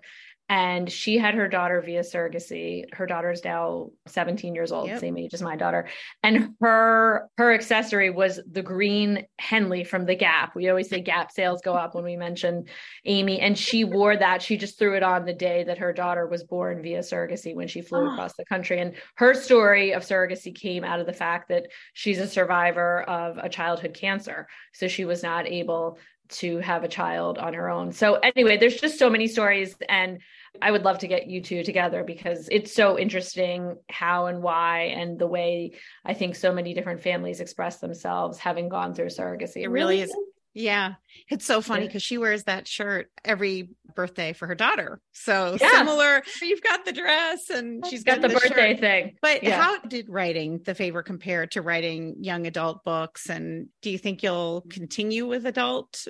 and 0.54 0.88
she 0.88 1.18
had 1.18 1.34
her 1.34 1.48
daughter 1.48 1.80
via 1.80 2.02
surrogacy. 2.02 2.84
Her 2.94 3.06
daughter 3.06 3.32
is 3.32 3.42
now 3.42 3.90
17 4.06 4.54
years 4.54 4.70
old 4.70 4.86
yep. 4.86 5.00
same 5.00 5.18
age 5.18 5.34
as 5.34 5.42
my 5.42 5.56
daughter. 5.56 5.88
And 6.22 6.54
her 6.60 7.28
her 7.36 7.52
accessory 7.52 8.10
was 8.10 8.38
the 8.48 8.62
green 8.62 9.26
henley 9.40 9.82
from 9.82 10.06
the 10.06 10.14
gap. 10.14 10.54
We 10.54 10.68
always 10.68 10.88
say 10.88 11.00
gap 11.00 11.32
sales 11.32 11.60
go 11.60 11.74
up 11.74 11.96
when 11.96 12.04
we 12.04 12.14
mention 12.14 12.66
amy. 13.04 13.40
And 13.40 13.58
she 13.58 13.82
wore 13.82 14.16
that. 14.16 14.42
She 14.42 14.56
just 14.56 14.78
threw 14.78 14.94
it 14.94 15.02
on 15.02 15.24
the 15.24 15.32
day 15.32 15.64
that 15.64 15.78
her 15.78 15.92
daughter 15.92 16.28
was 16.28 16.44
born 16.44 16.82
via 16.82 17.00
surrogacy 17.00 17.52
when 17.56 17.66
she 17.66 17.82
flew 17.82 18.08
oh. 18.08 18.12
across 18.12 18.36
the 18.36 18.44
country. 18.44 18.78
And 18.78 18.94
her 19.16 19.34
story 19.34 19.90
of 19.90 20.04
surrogacy 20.04 20.54
came 20.54 20.84
out 20.84 21.00
of 21.00 21.06
the 21.06 21.12
fact 21.12 21.48
that 21.48 21.66
she's 21.94 22.20
a 22.20 22.28
survivor 22.28 23.02
of 23.02 23.38
a 23.38 23.48
childhood 23.48 23.94
cancer. 23.94 24.46
So 24.72 24.86
she 24.86 25.04
was 25.04 25.20
not 25.20 25.48
able 25.48 25.98
to 26.28 26.58
have 26.58 26.84
a 26.84 26.88
child 26.88 27.38
on 27.38 27.54
her 27.54 27.68
own. 27.68 27.92
So 27.92 28.14
anyway, 28.14 28.56
there's 28.56 28.80
just 28.80 28.98
so 28.98 29.10
many 29.10 29.26
stories. 29.26 29.74
And 29.88 30.20
I 30.62 30.70
would 30.70 30.84
love 30.84 30.98
to 30.98 31.08
get 31.08 31.26
you 31.26 31.40
two 31.40 31.62
together 31.62 32.04
because 32.04 32.48
it's 32.50 32.74
so 32.74 32.98
interesting 32.98 33.76
how 33.88 34.26
and 34.26 34.42
why 34.42 34.92
and 34.96 35.18
the 35.18 35.26
way 35.26 35.72
I 36.04 36.14
think 36.14 36.36
so 36.36 36.52
many 36.52 36.74
different 36.74 37.02
families 37.02 37.40
express 37.40 37.78
themselves 37.78 38.38
having 38.38 38.68
gone 38.68 38.94
through 38.94 39.06
surrogacy. 39.06 39.62
It 39.62 39.68
really 39.68 40.00
is. 40.00 40.14
Yeah. 40.54 40.94
It's 41.28 41.44
so 41.44 41.60
funny 41.60 41.86
because 41.86 42.02
she 42.04 42.16
wears 42.16 42.44
that 42.44 42.68
shirt 42.68 43.10
every 43.24 43.70
birthday 43.96 44.32
for 44.32 44.46
her 44.46 44.54
daughter. 44.54 45.00
So 45.12 45.56
yeah. 45.60 45.78
similar. 45.78 46.22
You've 46.40 46.62
got 46.62 46.84
the 46.84 46.92
dress 46.92 47.50
and 47.50 47.84
she's 47.86 48.04
got, 48.04 48.20
got 48.20 48.22
the, 48.22 48.28
the, 48.28 48.34
birthday 48.34 48.72
shirt. 48.72 48.80
thing. 48.80 49.16
But 49.20 49.42
yeah. 49.42 49.60
how 49.60 49.80
did 49.80 50.08
writing 50.08 50.60
the 50.64 50.76
favor 50.76 51.02
compare 51.02 51.48
to 51.48 51.62
writing 51.62 52.16
young 52.20 52.46
adult 52.46 52.84
books? 52.84 53.28
And 53.28 53.68
do 53.82 53.90
you 53.90 53.98
think 53.98 54.22
you'll 54.22 54.64
continue 54.70 55.26
with 55.26 55.44
adult? 55.44 56.06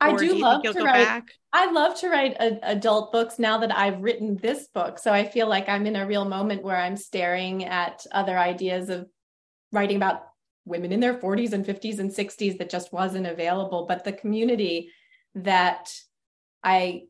I 0.00 0.16
do, 0.16 0.28
do 0.28 0.38
love 0.38 0.62
to 0.62 0.72
write. 0.82 1.04
Back? 1.04 1.28
I 1.52 1.70
love 1.72 1.98
to 2.00 2.08
write 2.08 2.36
a, 2.38 2.58
adult 2.70 3.12
books 3.12 3.38
now 3.38 3.58
that 3.58 3.76
I've 3.76 4.00
written 4.00 4.36
this 4.36 4.68
book. 4.68 4.98
So 4.98 5.12
I 5.12 5.26
feel 5.26 5.48
like 5.48 5.68
I'm 5.68 5.86
in 5.86 5.96
a 5.96 6.06
real 6.06 6.24
moment 6.24 6.62
where 6.62 6.76
I'm 6.76 6.96
staring 6.96 7.64
at 7.64 8.06
other 8.12 8.38
ideas 8.38 8.90
of 8.90 9.08
writing 9.72 9.96
about 9.96 10.22
women 10.64 10.92
in 10.92 11.00
their 11.00 11.14
40s 11.14 11.52
and 11.52 11.64
50s 11.64 11.98
and 11.98 12.10
60s 12.10 12.58
that 12.58 12.70
just 12.70 12.92
wasn't 12.92 13.26
available. 13.26 13.86
But 13.86 14.04
the 14.04 14.12
community 14.12 14.90
that 15.34 15.92
I 16.62 17.04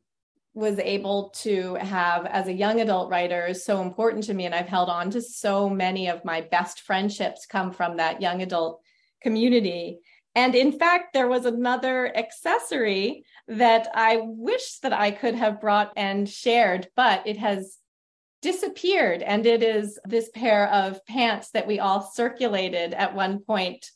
was 0.54 0.78
able 0.78 1.30
to 1.30 1.74
have 1.74 2.26
as 2.26 2.48
a 2.48 2.52
young 2.52 2.80
adult 2.80 3.10
writer 3.10 3.46
is 3.46 3.64
so 3.64 3.82
important 3.82 4.24
to 4.24 4.34
me. 4.34 4.46
And 4.46 4.54
I've 4.54 4.68
held 4.68 4.88
on 4.88 5.10
to 5.10 5.20
so 5.20 5.68
many 5.68 6.08
of 6.08 6.24
my 6.24 6.40
best 6.40 6.80
friendships 6.80 7.46
come 7.46 7.70
from 7.72 7.96
that 7.98 8.22
young 8.22 8.42
adult 8.42 8.80
community. 9.22 10.00
And 10.38 10.54
in 10.54 10.70
fact, 10.70 11.14
there 11.14 11.26
was 11.26 11.46
another 11.46 12.16
accessory 12.16 13.24
that 13.48 13.88
I 13.92 14.20
wish 14.22 14.78
that 14.84 14.92
I 14.92 15.10
could 15.10 15.34
have 15.34 15.60
brought 15.60 15.92
and 15.96 16.28
shared, 16.28 16.86
but 16.94 17.26
it 17.26 17.38
has 17.38 17.78
disappeared. 18.40 19.20
And 19.22 19.44
it 19.46 19.64
is 19.64 19.98
this 20.04 20.30
pair 20.32 20.68
of 20.68 21.04
pants 21.06 21.50
that 21.54 21.66
we 21.66 21.80
all 21.80 22.02
circulated 22.02 22.94
at 22.94 23.16
one 23.16 23.40
point 23.40 23.90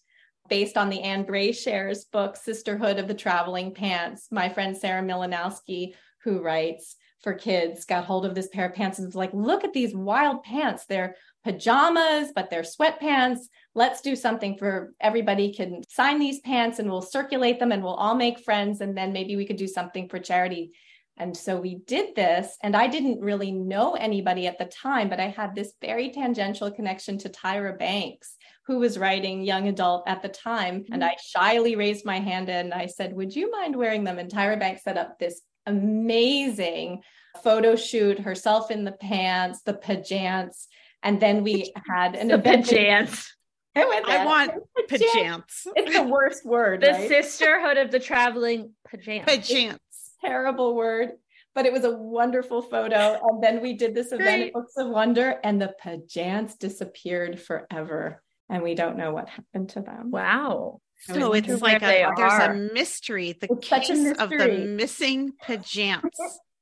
based 0.49 0.77
on 0.77 0.91
the 0.91 1.03
Ann 1.03 1.25
Brashares 1.25 2.11
book, 2.11 2.35
Sisterhood 2.35 2.99
of 2.99 3.07
the 3.07 3.15
Traveling 3.15 3.73
Pants. 3.73 4.27
My 4.33 4.49
friend 4.49 4.77
Sarah 4.77 5.01
Mlynowski, 5.01 5.95
who 6.25 6.43
writes 6.43 6.97
for 7.23 7.35
kids 7.35 7.85
got 7.85 8.05
hold 8.05 8.27
of 8.27 8.35
this 8.35 8.49
pair 8.49 8.67
of 8.67 8.75
pants 8.75 8.99
and 8.99 9.07
was 9.07 9.15
like, 9.15 9.33
look 9.33 9.63
at 9.63 9.73
these 9.73 9.95
wild 9.95 10.43
pants. 10.43 10.87
They're 10.87 11.15
pajamas, 11.45 12.33
but 12.35 12.51
they're 12.51 12.63
sweatpants. 12.63 13.41
Let's 13.75 14.01
do 14.01 14.15
something 14.15 14.57
for 14.57 14.95
everybody 15.01 15.53
can 15.53 15.83
sign 15.89 16.19
these 16.19 16.41
pants 16.41 16.79
and 16.79 16.91
we'll 16.91 17.03
circulate 17.03 17.59
them 17.59 17.73
and 17.73 17.83
we'll 17.83 17.95
all 17.95 18.15
make 18.15 18.41
friends. 18.41 18.81
And 18.81 18.97
then 18.97 19.13
maybe 19.13 19.37
we 19.37 19.47
could 19.47 19.57
do 19.57 19.67
something 19.67 20.09
for 20.09 20.19
charity. 20.19 20.73
And 21.19 21.37
so 21.37 21.61
we 21.61 21.75
did 21.75 22.15
this, 22.17 22.57
and 22.63 22.75
I 22.75 22.87
didn't 22.87 23.21
really 23.21 23.53
know 23.53 23.95
anybody 23.95 24.47
at 24.47 24.59
the 24.59 24.65
time, 24.65 25.11
but 25.11 25.21
I 25.21 25.29
had 25.29 25.55
this 25.55 25.75
very 25.81 26.11
tangential 26.11 26.71
connection 26.71 27.19
to 27.19 27.29
Tyra 27.29 27.79
Banks, 27.79 28.37
who 28.67 28.79
was 28.79 28.99
writing 28.99 29.43
young 29.43 29.69
adult 29.69 30.05
at 30.09 30.23
the 30.23 30.31
time. 30.31 30.81
Mm-hmm. 30.81 30.95
And 30.95 31.05
I 31.05 31.17
shyly 31.23 31.77
raised 31.77 32.07
my 32.07 32.19
hand 32.19 32.49
and 32.49 32.73
I 32.73 32.87
said, 32.87 33.13
Would 33.13 33.37
you 33.37 33.51
mind 33.51 33.77
wearing 33.77 34.05
them? 34.05 34.19
And 34.19 34.31
Tyra 34.31 34.59
Banks 34.59 34.85
set 34.85 34.97
up 34.97 35.19
this 35.19 35.43
amazing 35.67 37.03
photo 37.43 37.77
shoot, 37.77 38.19
herself 38.19 38.71
in 38.71 38.85
the 38.85 38.93
pants, 38.93 39.63
the 39.63 39.75
pajants. 39.75 40.67
And 41.03 41.21
then 41.21 41.43
we 41.43 41.73
had 41.89 42.15
an 42.15 42.29
the 42.29 42.35
event. 42.35 42.67
Pajants. 42.67 43.29
I, 43.77 44.03
I 44.07 44.25
want 44.27 44.53
pajants. 44.91 45.67
It's 45.77 45.97
the 45.97 46.03
worst 46.03 46.45
word. 46.45 46.83
the 46.83 46.91
right? 46.91 47.09
sisterhood 47.09 47.79
of 47.79 47.91
the 47.91 48.01
traveling 48.01 48.73
pajants. 48.89 49.25
Pajants. 49.25 49.79
Terrible 50.21 50.75
word 50.75 51.13
but 51.55 51.67
it 51.67 51.73
was 51.75 51.85
a 51.85 51.91
wonderful 51.91 52.63
photo. 52.63 53.21
And 53.29 53.43
then 53.43 53.61
we 53.61 53.75
did 53.75 53.95
this 53.95 54.07
event 54.07 54.21
Great. 54.21 54.47
at 54.47 54.53
Books 54.55 54.73
of 54.79 54.89
Wonder, 54.89 55.39
and 55.45 55.61
the 55.61 55.75
pajants 55.85 56.59
disappeared 56.59 57.39
forever 57.39 58.23
and 58.53 58.63
we 58.63 58.75
don't 58.75 58.99
know 58.99 59.13
what 59.13 59.29
happened 59.31 59.71
to 59.71 59.81
them. 59.81 60.11
Wow. 60.11 60.81
So 61.01 61.33
it's 61.33 61.63
like 61.63 61.83
a, 61.83 62.07
there's 62.17 62.43
a 62.43 62.55
mystery, 62.75 63.33
the 63.33 63.49
it's 63.51 63.67
case 63.69 63.89
mystery. 63.89 64.13
of 64.19 64.31
the 64.31 64.67
missing 64.67 65.33
pajants. 65.43 66.11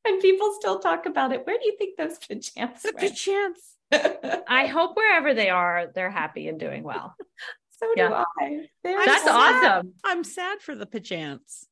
and 0.05 0.21
people 0.23 0.55
still 0.59 0.79
talk 0.79 1.05
about 1.07 1.33
it. 1.33 1.45
Where 1.47 1.59
do 1.59 1.67
you 1.67 1.77
think 1.77 1.99
those 1.99 2.19
pajants 2.19 2.83
The 2.83 2.93
went? 2.97 3.13
pajants. 3.13 3.75
I 3.93 4.67
hope 4.73 4.97
wherever 4.97 5.35
they 5.35 5.51
are, 5.51 5.87
they're 5.95 6.11
happy 6.11 6.49
and 6.49 6.59
doing 6.59 6.83
well. 6.83 7.15
so 7.71 7.87
do 7.95 8.03
yeah. 8.03 8.25
I. 8.41 8.67
They're 8.85 9.05
That's 9.05 9.25
sad. 9.25 9.65
awesome. 9.65 9.95
I'm 10.05 10.25
sad 10.25 10.61
for 10.61 10.75
the 10.75 10.87
pajants. 10.87 11.67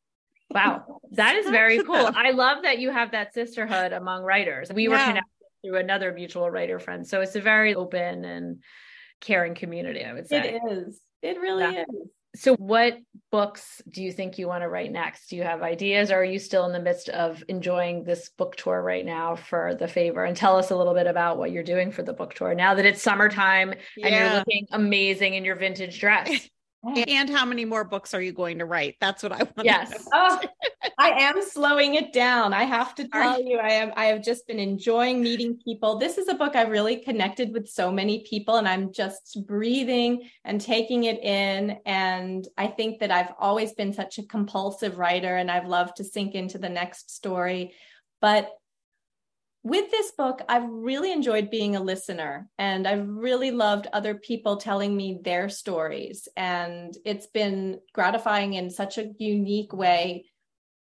Wow. 0.50 1.00
That 1.12 1.37
is 1.37 1.48
very 1.50 1.83
cool. 1.83 2.11
I 2.14 2.31
love 2.31 2.62
that 2.62 2.78
you 2.78 2.90
have 2.90 3.12
that 3.12 3.35
sisterhood 3.35 3.92
among 3.92 4.22
writers. 4.22 4.72
We 4.72 4.85
yeah. 4.85 4.90
were 4.90 4.96
connected 4.96 5.31
through 5.62 5.76
another 5.76 6.12
mutual 6.12 6.50
writer 6.50 6.78
friend. 6.78 7.07
So 7.07 7.20
it's 7.20 7.37
a 7.37 7.40
very 7.40 7.74
open 7.74 8.24
and 8.24 8.62
caring 9.20 9.54
community, 9.54 10.04
I 10.04 10.12
would 10.14 10.26
say. 10.26 10.54
It 10.54 10.72
is. 10.72 11.00
It 11.22 11.38
really 11.38 11.74
yeah. 11.74 11.83
is. 11.83 12.09
So, 12.38 12.55
what 12.55 12.96
books 13.33 13.83
do 13.90 14.01
you 14.01 14.12
think 14.12 14.38
you 14.38 14.46
want 14.46 14.62
to 14.62 14.68
write 14.68 14.92
next? 14.92 15.29
Do 15.29 15.37
you 15.37 15.42
have 15.42 15.62
ideas, 15.62 16.12
or 16.12 16.18
are 16.18 16.24
you 16.24 16.38
still 16.38 16.66
in 16.66 16.72
the 16.72 16.79
midst 16.79 17.09
of 17.09 17.42
enjoying 17.48 18.05
this 18.05 18.29
book 18.29 18.55
tour 18.55 18.81
right 18.81 19.05
now 19.05 19.35
for 19.35 19.74
the 19.74 19.88
favor? 19.88 20.24
And 20.24 20.37
tell 20.37 20.57
us 20.57 20.70
a 20.70 20.77
little 20.77 20.94
bit 20.94 21.09
about 21.09 21.37
what 21.37 21.51
you're 21.51 21.64
doing 21.64 21.90
for 21.90 22.05
the 22.05 22.12
book 22.12 22.35
tour 22.35 22.55
now 22.55 22.74
that 22.74 22.87
it's 22.87 23.03
summertime 23.03 23.74
yeah. 23.96 24.07
and 24.07 24.14
you're 24.14 24.38
looking 24.38 24.66
amazing 24.70 25.35
in 25.35 25.44
your 25.44 25.57
vintage 25.57 25.98
dress. 25.98 26.48
And 26.84 27.28
how 27.28 27.44
many 27.44 27.64
more 27.64 27.82
books 27.82 28.14
are 28.14 28.20
you 28.20 28.32
going 28.32 28.58
to 28.60 28.64
write? 28.64 28.96
That's 29.00 29.22
what 29.22 29.32
I 29.32 29.38
want. 29.38 29.64
Yes. 29.64 30.06
oh, 30.12 30.40
I 30.96 31.10
am 31.10 31.42
slowing 31.42 31.96
it 31.96 32.12
down. 32.12 32.54
I 32.54 32.62
have 32.64 32.94
to 32.96 33.08
tell 33.08 33.42
you, 33.42 33.58
I 33.58 33.70
am 33.70 33.92
I 33.96 34.06
have 34.06 34.22
just 34.22 34.46
been 34.46 34.60
enjoying 34.60 35.20
meeting 35.20 35.58
people. 35.64 35.98
This 35.98 36.18
is 36.18 36.28
a 36.28 36.34
book 36.34 36.54
I 36.54 36.62
really 36.62 36.96
connected 36.96 37.52
with 37.52 37.68
so 37.68 37.90
many 37.90 38.24
people 38.28 38.56
and 38.56 38.68
I'm 38.68 38.92
just 38.92 39.38
breathing 39.46 40.28
and 40.44 40.60
taking 40.60 41.04
it 41.04 41.22
in 41.22 41.78
and 41.84 42.46
I 42.56 42.68
think 42.68 43.00
that 43.00 43.10
I've 43.10 43.32
always 43.40 43.72
been 43.72 43.92
such 43.92 44.18
a 44.18 44.26
compulsive 44.26 44.98
writer 44.98 45.36
and 45.36 45.50
I've 45.50 45.66
loved 45.66 45.96
to 45.96 46.04
sink 46.04 46.34
into 46.34 46.58
the 46.58 46.68
next 46.68 47.10
story. 47.10 47.74
But 48.20 48.50
with 49.68 49.90
this 49.90 50.12
book, 50.12 50.40
I've 50.48 50.68
really 50.68 51.12
enjoyed 51.12 51.50
being 51.50 51.76
a 51.76 51.83
listener 51.83 52.48
and 52.59 52.87
I've 52.87 53.07
really 53.07 53.50
loved 53.50 53.87
other 53.92 54.14
people 54.14 54.57
telling 54.57 54.96
me 54.96 55.20
their 55.22 55.48
stories. 55.48 56.26
And 56.37 56.96
it's 57.04 57.26
been 57.26 57.81
gratifying 57.92 58.54
in 58.54 58.70
such 58.70 58.96
a 58.96 59.11
unique 59.18 59.72
way. 59.72 60.24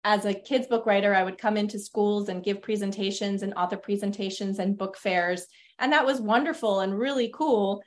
As 0.04 0.26
a 0.26 0.36
kids' 0.36 0.67
book 0.67 0.86
writer, 0.86 1.15
I 1.15 1.24
would 1.24 1.39
come 1.39 1.58
into 1.58 1.80
schools 1.80 2.30
and 2.30 2.43
give 2.43 2.62
presentations 2.62 3.41
and 3.41 3.56
author 3.56 3.78
presentations 3.78 4.60
and 4.60 4.78
book 4.78 4.98
fairs. 4.98 5.48
And 5.80 5.91
that 5.91 6.06
was 6.06 6.21
wonderful 6.21 6.82
and 6.82 6.98
really 6.98 7.32
cool. 7.34 7.82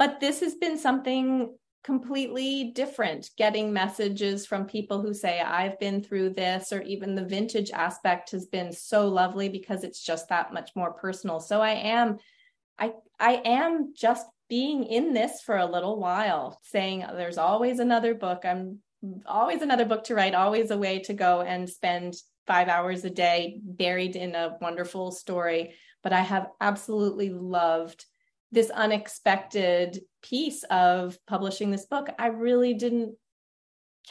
But 0.00 0.18
this 0.18 0.40
has 0.40 0.56
been 0.56 0.78
something 0.78 1.54
completely 1.82 2.72
different 2.74 3.30
getting 3.38 3.72
messages 3.72 4.44
from 4.46 4.66
people 4.66 5.00
who 5.00 5.14
say 5.14 5.40
i've 5.40 5.78
been 5.80 6.02
through 6.02 6.28
this 6.28 6.72
or 6.72 6.82
even 6.82 7.14
the 7.14 7.24
vintage 7.24 7.70
aspect 7.70 8.30
has 8.32 8.46
been 8.46 8.70
so 8.70 9.08
lovely 9.08 9.48
because 9.48 9.82
it's 9.82 10.04
just 10.04 10.28
that 10.28 10.52
much 10.52 10.70
more 10.76 10.92
personal. 10.92 11.40
So 11.40 11.60
i 11.60 11.70
am 11.70 12.18
i 12.78 12.92
i 13.18 13.40
am 13.44 13.94
just 13.96 14.26
being 14.50 14.84
in 14.84 15.14
this 15.14 15.40
for 15.40 15.56
a 15.56 15.64
little 15.70 15.98
while 15.98 16.58
saying 16.64 17.04
there's 17.12 17.38
always 17.38 17.78
another 17.78 18.14
book. 18.14 18.44
I'm 18.44 18.80
always 19.24 19.62
another 19.62 19.84
book 19.84 20.04
to 20.04 20.14
write 20.14 20.34
always 20.34 20.72
a 20.72 20.76
way 20.76 20.98
to 21.00 21.14
go 21.14 21.40
and 21.42 21.70
spend 21.70 22.14
5 22.48 22.68
hours 22.68 23.04
a 23.04 23.10
day 23.10 23.60
buried 23.62 24.16
in 24.16 24.34
a 24.34 24.58
wonderful 24.60 25.12
story. 25.12 25.74
But 26.02 26.12
i 26.12 26.20
have 26.20 26.48
absolutely 26.60 27.30
loved 27.30 28.04
this 28.52 28.70
unexpected 28.70 30.00
piece 30.22 30.64
of 30.64 31.18
publishing 31.26 31.70
this 31.70 31.86
book, 31.86 32.08
I 32.18 32.26
really 32.28 32.74
didn't 32.74 33.14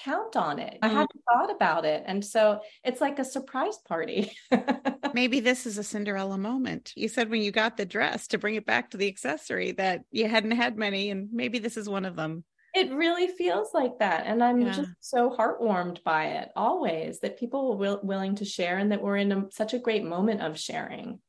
count 0.03 0.35
on 0.35 0.59
it. 0.59 0.77
I 0.81 0.87
mm-hmm. 0.87 0.95
hadn't 0.97 1.23
thought 1.29 1.51
about 1.51 1.85
it. 1.85 2.03
And 2.05 2.23
so 2.23 2.61
it's 2.83 3.01
like 3.01 3.19
a 3.19 3.25
surprise 3.25 3.77
party. 3.87 4.31
Maybe 5.13 5.39
this 5.39 5.65
is 5.65 5.77
a 5.77 5.83
Cinderella 5.83 6.37
moment. 6.37 6.93
You 6.95 7.07
said 7.07 7.29
when 7.29 7.41
you 7.41 7.51
got 7.51 7.77
the 7.77 7.85
dress 7.85 8.27
to 8.27 8.37
bring 8.37 8.55
it 8.55 8.65
back 8.65 8.91
to 8.91 8.97
the 8.97 9.07
accessory 9.07 9.71
that 9.73 10.01
you 10.11 10.27
hadn't 10.27 10.51
had 10.51 10.77
many, 10.77 11.09
and 11.09 11.29
maybe 11.31 11.59
this 11.59 11.77
is 11.77 11.89
one 11.89 12.05
of 12.05 12.15
them. 12.15 12.43
It 12.75 12.93
really 12.93 13.27
feels 13.27 13.73
like 13.73 13.97
that. 13.99 14.27
And 14.27 14.43
I'm 14.43 14.61
yeah. 14.61 14.73
just 14.73 14.91
so 14.99 15.35
heartwarmed 15.35 16.03
by 16.03 16.25
it 16.25 16.49
always 16.55 17.19
that 17.21 17.39
people 17.39 17.69
were 17.69 17.75
will, 17.75 17.99
willing 18.03 18.35
to 18.35 18.45
share 18.45 18.77
and 18.77 18.91
that 18.91 19.01
we're 19.01 19.17
in 19.17 19.31
a, 19.31 19.45
such 19.51 19.73
a 19.73 19.79
great 19.79 20.03
moment 20.03 20.41
of 20.41 20.59
sharing. 20.59 21.19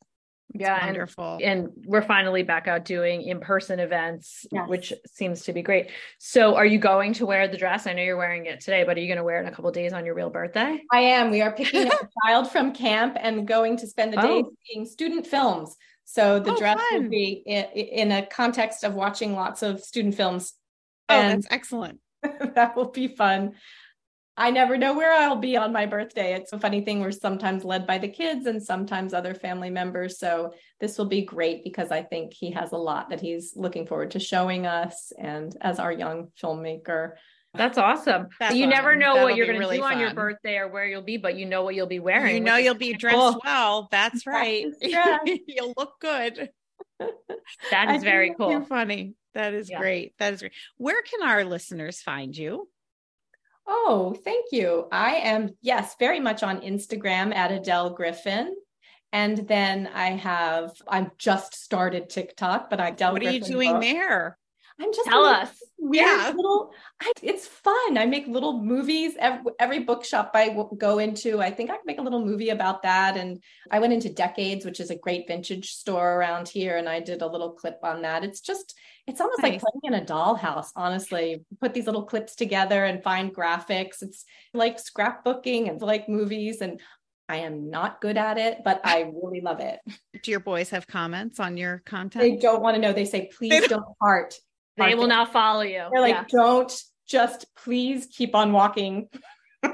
It's 0.53 0.63
yeah, 0.63 0.85
wonderful. 0.85 1.39
And, 1.43 1.67
and, 1.67 1.73
we're 1.87 2.03
finally 2.03 2.43
back 2.43 2.67
out 2.67 2.85
doing 2.85 3.23
in-person 3.23 3.79
events, 3.79 4.47
yes. 4.51 4.69
which 4.69 4.93
seems 5.07 5.43
to 5.45 5.53
be 5.53 5.63
great. 5.63 5.91
So, 6.19 6.57
are 6.57 6.67
you 6.67 6.79
going 6.79 7.13
to 7.15 7.27
wear 7.27 7.47
the 7.47 7.57
dress? 7.57 7.87
I 7.87 7.93
know 7.93 8.03
you're 8.03 8.17
wearing 8.17 8.47
it 8.47 8.61
today, 8.61 8.83
but 8.83 8.97
are 8.97 9.01
you 9.01 9.07
going 9.07 9.19
to 9.19 9.25
wear 9.25 9.39
it 9.39 9.43
in 9.43 9.53
a 9.53 9.55
couple 9.55 9.71
days 9.71 9.93
on 9.93 10.05
your 10.05 10.15
real 10.15 10.31
birthday? 10.31 10.83
I 10.93 11.01
am. 11.01 11.31
We 11.31 11.41
are 11.41 11.53
picking 11.53 11.87
up 11.87 12.03
a 12.03 12.09
child 12.27 12.51
from 12.51 12.73
camp 12.73 13.17
and 13.21 13.47
going 13.47 13.77
to 13.79 13.87
spend 13.87 14.13
the 14.13 14.17
day 14.17 14.43
oh. 14.45 14.53
seeing 14.67 14.87
student 14.87 15.27
films. 15.27 15.77
So 16.05 16.41
the 16.41 16.53
oh, 16.53 16.57
dress 16.57 16.81
fun. 16.91 17.05
will 17.05 17.11
be 17.11 17.45
in, 17.47 17.65
in, 17.67 18.13
a 18.13 18.27
context 18.27 18.83
of 18.83 18.95
watching 18.95 19.35
lots 19.35 19.63
of 19.63 19.81
student 19.81 20.17
films. 20.17 20.55
Oh, 21.09 21.15
and 21.15 21.45
that's 21.45 21.53
excellent. 21.53 22.01
that 22.23 22.75
will 22.75 22.91
be 22.91 23.07
fun. 23.07 23.53
I 24.41 24.51
never 24.51 24.79
know 24.79 24.95
where 24.95 25.13
I'll 25.13 25.37
be 25.37 25.59
on 25.59 25.71
my 25.71 25.85
birthday. 25.85 26.33
It's 26.33 26.55
a 26.55 26.59
funny 26.59 26.81
thing. 26.81 27.01
We're 27.01 27.13
sometimes 27.13 27.63
led 27.63 27.87
by 27.87 27.99
the 27.99 28.09
kids 28.09 28.47
and 28.47 28.63
sometimes 28.63 29.13
other 29.13 29.35
family 29.35 29.69
members. 29.69 30.19
So 30.19 30.55
this 30.81 30.97
will 30.97 31.09
be 31.09 31.27
great 31.27 31.63
because 31.63 31.91
I 31.91 32.03
think 32.03 32.33
he 32.33 32.51
has 32.53 32.73
a 32.73 32.79
lot 32.79 33.11
that 33.11 33.21
he's 33.21 33.53
looking 33.55 33.87
forward 33.87 34.13
to 34.13 34.19
showing 34.19 34.67
us. 34.67 35.13
And 35.19 35.55
as 35.61 35.79
our 35.79 35.93
young 35.93 36.29
filmmaker, 36.43 37.13
that's 37.53 37.77
awesome. 37.77 38.29
That's 38.39 38.55
you 38.55 38.65
awesome. 38.65 38.71
never 38.71 38.97
know 38.97 39.13
That'll 39.13 39.29
what 39.29 39.37
you're 39.37 39.45
going 39.45 39.59
to 39.59 39.61
really 39.61 39.77
do 39.77 39.83
fun. 39.83 39.93
on 39.93 40.01
your 40.01 40.15
birthday 40.15 40.57
or 40.57 40.69
where 40.69 40.87
you'll 40.87 41.03
be, 41.03 41.19
but 41.19 41.37
you 41.37 41.45
know 41.45 41.63
what 41.63 41.75
you'll 41.75 41.87
be 41.87 41.99
wearing. 41.99 42.35
You 42.35 42.41
know 42.41 42.57
you'll 42.57 42.75
be 42.75 42.95
dressed 42.95 43.17
cool. 43.17 43.43
well. 43.45 43.89
That's 43.91 44.27
right. 44.27 44.69
you'll 44.81 45.75
look 45.77 46.01
good. 46.01 46.49
That 47.71 47.95
is 47.95 48.03
very 48.03 48.35
cool. 48.35 48.53
You're 48.53 48.65
funny. 48.65 49.17
That 49.35 49.53
is 49.53 49.69
yeah. 49.69 49.81
great. 49.81 50.15
That 50.19 50.33
is 50.33 50.41
great. 50.41 50.53
Where 50.79 51.03
can 51.03 51.29
our 51.29 51.45
listeners 51.45 52.01
find 52.01 52.35
you? 52.35 52.69
Oh, 53.67 54.17
thank 54.25 54.47
you. 54.53 54.87
I 54.91 55.17
am, 55.17 55.51
yes, 55.63 55.97
very 55.99 56.21
much 56.21 56.43
on 56.43 56.61
Instagram 56.61 57.35
at 57.35 57.53
Adele 57.53 57.91
Griffin. 57.91 58.55
And 59.13 59.39
then 59.49 59.89
I 59.93 60.11
have, 60.11 60.73
I've 60.87 61.17
just 61.19 61.55
started 61.55 62.09
TikTok, 62.09 62.71
but 62.71 62.81
I 62.81 62.89
Adele 62.89 63.13
What 63.13 63.23
are 63.23 63.31
you 63.31 63.41
doing 63.41 63.73
book. 63.73 63.83
there? 63.83 64.39
I'm 64.81 64.93
just 64.95 65.09
tell 65.09 65.25
us. 65.25 65.51
yeah, 65.93 66.33
little. 66.35 66.73
I, 67.03 67.13
it's 67.23 67.47
fun. 67.47 67.99
I 67.99 68.07
make 68.07 68.27
little 68.27 68.63
movies. 68.63 69.13
Every, 69.19 69.53
every 69.59 69.79
bookshop 69.81 70.31
I 70.35 70.57
go 70.79 70.99
into, 70.99 71.41
I 71.41 71.51
think 71.51 71.71
I 71.71 71.75
can 71.75 71.85
make 71.85 71.99
a 71.99 72.03
little 72.03 72.25
movie 72.25 72.49
about 72.49 72.83
that. 72.83 73.19
And 73.19 73.43
I 73.71 73.79
went 73.79 73.93
into 73.93 74.09
Decades, 74.09 74.65
which 74.65 74.81
is 74.81 74.91
a 74.91 74.97
great 74.97 75.27
vintage 75.29 75.73
store 75.73 76.15
around 76.15 76.49
here, 76.49 76.79
and 76.79 76.89
I 76.89 77.01
did 77.01 77.21
a 77.21 77.27
little 77.27 77.53
clip 77.53 77.79
on 77.83 78.03
that. 78.03 78.25
It's 78.25 78.41
just, 78.41 78.75
it's 79.07 79.21
almost 79.21 79.43
nice. 79.43 79.53
like 79.53 79.61
playing 79.61 79.95
in 79.95 80.03
a 80.03 80.05
dollhouse. 80.05 80.69
Honestly, 80.75 81.45
put 81.61 81.75
these 81.75 81.87
little 81.87 82.05
clips 82.05 82.35
together 82.35 82.85
and 82.87 83.03
find 83.03 83.35
graphics. 83.35 84.03
It's 84.03 84.25
like 84.55 84.79
scrapbooking 84.79 85.69
and 85.69 85.81
like 85.83 86.09
movies, 86.09 86.63
and 86.63 86.81
I 87.29 87.39
am 87.39 87.69
not 87.69 88.01
good 88.01 88.17
at 88.17 88.39
it, 88.39 88.63
but 88.65 88.81
I 88.83 89.13
really 89.23 89.43
love 89.43 89.61
it. 89.61 89.79
Do 90.23 90.31
your 90.31 90.41
boys 90.41 90.71
have 90.71 90.87
comments 90.87 91.39
on 91.39 91.59
your 91.59 91.83
content? 91.85 92.23
They 92.23 92.37
don't 92.37 92.63
want 92.63 92.77
to 92.77 92.81
know. 92.81 92.95
They 92.95 93.05
say, 93.05 93.31
please 93.37 93.69
don't 93.69 93.85
heart 94.01 94.35
they 94.81 94.95
will 94.95 95.07
not 95.07 95.33
follow 95.33 95.63
you. 95.63 95.85
They're 95.93 96.01
like, 96.01 96.15
yeah. 96.15 96.25
don't 96.29 96.73
just 97.07 97.47
please 97.57 98.07
keep 98.07 98.35
on 98.35 98.53
walking. 98.53 99.09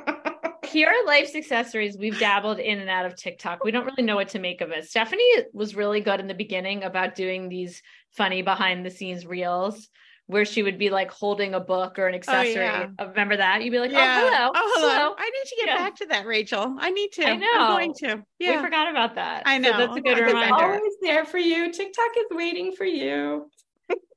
here 0.67 0.89
at 0.89 1.07
Life's 1.07 1.35
Accessories, 1.35 1.97
we've 1.97 2.19
dabbled 2.19 2.59
in 2.59 2.81
and 2.81 2.91
out 2.91 3.07
of 3.07 3.17
TikTok. 3.17 3.65
We 3.65 3.71
don't 3.71 3.87
really 3.87 4.03
know 4.03 4.17
what 4.17 4.29
to 4.31 4.39
make 4.39 4.61
of 4.61 4.71
it. 4.71 4.85
Stephanie 4.85 5.45
was 5.53 5.75
really 5.75 6.01
good 6.01 6.21
in 6.21 6.27
the 6.27 6.35
beginning 6.35 6.85
about 6.85 7.15
doing 7.15 7.49
these 7.49 7.83
funny 8.13 8.43
behind 8.43 8.85
the 8.85 8.91
scenes 8.91 9.27
reels 9.27 9.89
where 10.27 10.45
she 10.45 10.63
would 10.63 10.77
be 10.77 10.91
like 10.91 11.11
holding 11.11 11.55
a 11.55 11.61
book 11.61 11.99
or 11.99 12.09
an 12.09 12.15
oh, 12.15 12.19
accessory. 12.19 12.67
Oh, 12.67 12.71
yeah. 12.71 12.87
Uh, 12.99 13.07
remember 13.09 13.37
that? 13.37 13.63
You'd 13.63 13.71
be 13.71 13.79
like, 13.79 13.91
oh, 13.91 13.95
yeah. 13.95 14.21
oh, 14.23 14.29
hello. 14.29 14.51
Oh, 14.55 14.73
hello. 14.77 14.89
hello. 14.89 15.15
I 15.17 15.31
need 15.31 15.49
to 15.49 15.57
get 15.57 15.67
yeah. 15.69 15.77
back 15.77 15.97
to 15.97 16.07
that, 16.07 16.27
Rachel. 16.27 16.77
I 16.79 16.91
need 16.91 17.13
to. 17.13 17.25
I 17.25 17.37
know. 17.37 17.47
I'm 17.55 17.77
going 17.77 17.95
to. 18.01 18.25
Yeah. 18.39 18.57
We 18.57 18.65
forgot 18.65 18.91
about 18.91 19.15
that. 19.15 19.45
I 19.47 19.59
know. 19.59 19.73
So 19.73 19.79
that's 19.79 19.97
a 19.97 20.01
good 20.01 20.19
reminder. 20.19 20.55
Always 20.55 20.95
there 21.01 21.25
for 21.25 21.39
you. 21.39 21.73
TikTok 21.73 22.11
is 22.19 22.27
waiting 22.33 22.73
for 22.73 22.85
you. 22.85 23.49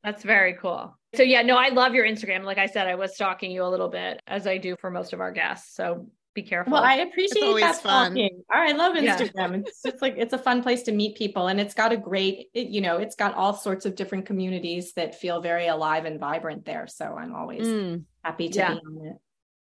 That's 0.04 0.24
very 0.24 0.54
cool. 0.54 0.98
So 1.16 1.24
yeah, 1.24 1.42
no, 1.42 1.56
I 1.58 1.70
love 1.70 1.94
your 1.94 2.06
Instagram. 2.06 2.44
Like 2.44 2.58
I 2.58 2.68
said, 2.68 2.88
I 2.88 2.96
was 2.96 3.16
stalking 3.16 3.52
you 3.52 3.64
a 3.64 3.70
little 3.70 3.90
bit 3.90 4.22
as 4.28 4.46
I 4.46 4.58
do 4.58 4.76
for 4.80 4.92
most 4.92 5.14
of 5.14 5.20
our 5.20 5.32
guests. 5.32 5.76
So 5.76 6.08
be 6.36 6.44
careful. 6.44 6.74
Well, 6.74 6.84
I 6.84 6.96
appreciate 6.96 7.60
that 7.60 7.82
fun. 7.82 8.12
talking. 8.12 8.44
All 8.54 8.62
right, 8.62 8.74
I 8.74 8.78
love 8.78 8.96
Instagram. 8.96 9.52
Yeah. 9.52 9.62
it's 9.66 9.82
just 9.82 10.02
like 10.02 10.16
it's 10.18 10.34
a 10.34 10.38
fun 10.38 10.62
place 10.62 10.84
to 10.84 10.92
meet 10.92 11.18
people, 11.18 11.48
and 11.48 11.60
it's 11.60 11.74
got 11.74 11.92
a 11.92 11.98
great, 11.98 12.48
it, 12.54 12.68
you 12.68 12.82
know, 12.82 12.98
it's 12.98 13.16
got 13.16 13.34
all 13.34 13.54
sorts 13.54 13.86
of 13.86 13.96
different 13.96 14.26
communities 14.26 14.94
that 14.94 15.20
feel 15.20 15.42
very 15.42 15.68
alive 15.68 16.06
and 16.06 16.20
vibrant 16.20 16.66
there. 16.66 16.88
So 16.88 17.18
I'm 17.18 17.36
always 17.36 17.66
mm. 17.66 18.04
happy 18.24 18.50
to 18.50 18.60
yeah. 18.60 18.74
be 18.76 18.80
on 18.86 19.08
it. 19.08 19.16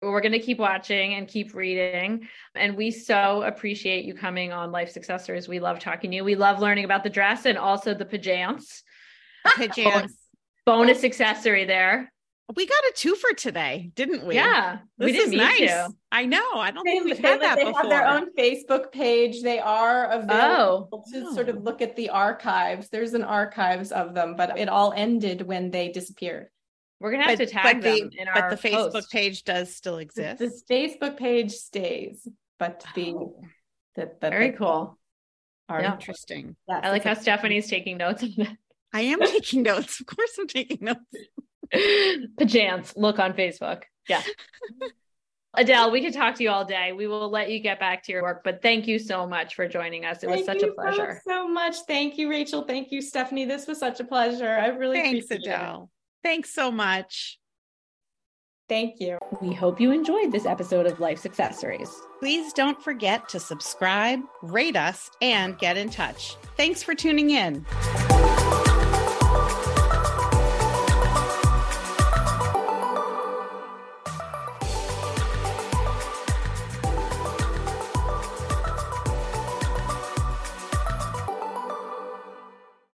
We're 0.00 0.20
going 0.20 0.32
to 0.32 0.38
keep 0.38 0.58
watching 0.58 1.14
and 1.14 1.26
keep 1.26 1.54
reading. 1.54 2.28
And 2.54 2.76
we 2.76 2.92
so 2.92 3.42
appreciate 3.42 4.04
you 4.04 4.14
coming 4.14 4.52
on 4.52 4.70
Life 4.70 4.96
Accessories. 4.96 5.48
We 5.48 5.58
love 5.58 5.80
talking 5.80 6.12
to 6.12 6.18
you. 6.18 6.24
We 6.24 6.36
love 6.36 6.60
learning 6.60 6.84
about 6.84 7.02
the 7.02 7.10
dress 7.10 7.46
and 7.46 7.58
also 7.58 7.94
the 7.94 8.04
pajamas. 8.04 8.84
Pajamas. 9.56 10.16
Oh, 10.16 10.76
bonus 10.76 11.04
accessory 11.04 11.64
there. 11.64 12.12
We 12.56 12.66
got 12.66 12.78
a 12.78 12.92
two 12.94 13.14
for 13.14 13.34
today, 13.34 13.90
didn't 13.94 14.24
we? 14.24 14.34
Yeah, 14.34 14.78
this 14.96 15.12
we 15.12 15.18
is 15.18 15.32
nice. 15.32 15.68
To. 15.68 15.90
I 16.10 16.24
know. 16.24 16.54
I 16.54 16.70
don't 16.70 16.82
they, 16.84 16.92
think 16.92 17.04
we've 17.04 17.18
had 17.18 17.42
that 17.42 17.56
they 17.56 17.64
before. 17.64 17.82
They 17.82 17.88
have 17.90 17.90
their 17.90 18.08
own 18.08 18.34
Facebook 18.38 18.90
page. 18.90 19.42
They 19.42 19.58
are 19.58 20.10
available 20.10 21.04
oh. 21.06 21.12
to 21.12 21.26
oh. 21.26 21.34
sort 21.34 21.50
of 21.50 21.62
look 21.62 21.82
at 21.82 21.94
the 21.94 22.08
archives. 22.08 22.88
There's 22.88 23.12
an 23.12 23.22
archives 23.22 23.92
of 23.92 24.14
them, 24.14 24.34
but 24.34 24.58
it 24.58 24.70
all 24.70 24.94
ended 24.96 25.42
when 25.42 25.70
they 25.70 25.90
disappeared. 25.90 26.48
We're 27.00 27.10
gonna 27.10 27.24
have 27.24 27.38
but, 27.38 27.46
to 27.48 27.52
tag 27.52 27.82
them 27.82 28.08
the, 28.10 28.18
in 28.18 28.28
our. 28.28 28.48
But 28.48 28.60
the 28.62 28.68
Facebook 28.68 28.92
post. 28.92 29.12
page 29.12 29.44
does 29.44 29.74
still 29.74 29.98
exist. 29.98 30.38
The, 30.38 30.46
the 30.46 30.74
Facebook 30.74 31.18
page 31.18 31.52
stays, 31.52 32.26
but 32.58 32.82
the 32.94 33.12
oh. 33.14 33.42
the, 33.94 34.10
the 34.20 34.30
very 34.30 34.52
the, 34.52 34.56
cool. 34.56 34.98
Are 35.68 35.82
yeah. 35.82 35.92
interesting. 35.92 36.56
I 36.66 36.88
like 36.88 37.04
how 37.04 37.12
Stephanie's 37.12 37.68
taking 37.68 37.98
notes 37.98 38.22
on 38.22 38.32
that. 38.38 38.56
I 38.92 39.02
am 39.02 39.20
taking 39.24 39.62
notes. 39.62 40.00
Of 40.00 40.06
course, 40.06 40.36
I'm 40.38 40.46
taking 40.46 40.78
notes. 40.80 41.00
Pajants, 41.74 42.94
look 42.96 43.18
on 43.18 43.34
Facebook. 43.34 43.82
Yeah. 44.08 44.22
Adele, 45.54 45.90
we 45.90 46.02
could 46.02 46.12
talk 46.12 46.36
to 46.36 46.42
you 46.42 46.50
all 46.50 46.64
day. 46.64 46.92
We 46.92 47.06
will 47.06 47.30
let 47.30 47.50
you 47.50 47.58
get 47.58 47.80
back 47.80 48.04
to 48.04 48.12
your 48.12 48.22
work, 48.22 48.42
but 48.44 48.62
thank 48.62 48.86
you 48.86 48.98
so 48.98 49.26
much 49.26 49.54
for 49.54 49.66
joining 49.66 50.04
us. 50.04 50.22
It 50.22 50.28
thank 50.28 50.36
was 50.36 50.46
such 50.46 50.62
a 50.62 50.72
pleasure. 50.72 51.20
So, 51.26 51.30
so 51.30 51.48
much. 51.48 51.76
Thank 51.86 52.18
you, 52.18 52.28
Rachel. 52.30 52.62
Thank 52.62 52.92
you, 52.92 53.00
Stephanie. 53.00 53.44
This 53.44 53.66
was 53.66 53.78
such 53.78 53.98
a 53.98 54.04
pleasure. 54.04 54.48
I 54.48 54.68
really 54.68 55.00
Thanks, 55.00 55.30
Adele. 55.30 55.90
It. 55.90 56.28
Thanks 56.28 56.54
so 56.54 56.70
much. 56.70 57.38
Thank 58.68 59.00
you. 59.00 59.18
We 59.40 59.54
hope 59.54 59.80
you 59.80 59.92
enjoyed 59.92 60.30
this 60.30 60.44
episode 60.44 60.86
of 60.86 61.00
Life's 61.00 61.24
Accessories. 61.24 61.90
Please 62.20 62.52
don't 62.52 62.80
forget 62.82 63.28
to 63.30 63.40
subscribe, 63.40 64.20
rate 64.42 64.76
us, 64.76 65.10
and 65.22 65.58
get 65.58 65.78
in 65.78 65.88
touch. 65.88 66.36
Thanks 66.56 66.82
for 66.82 66.94
tuning 66.94 67.30
in. 67.30 67.64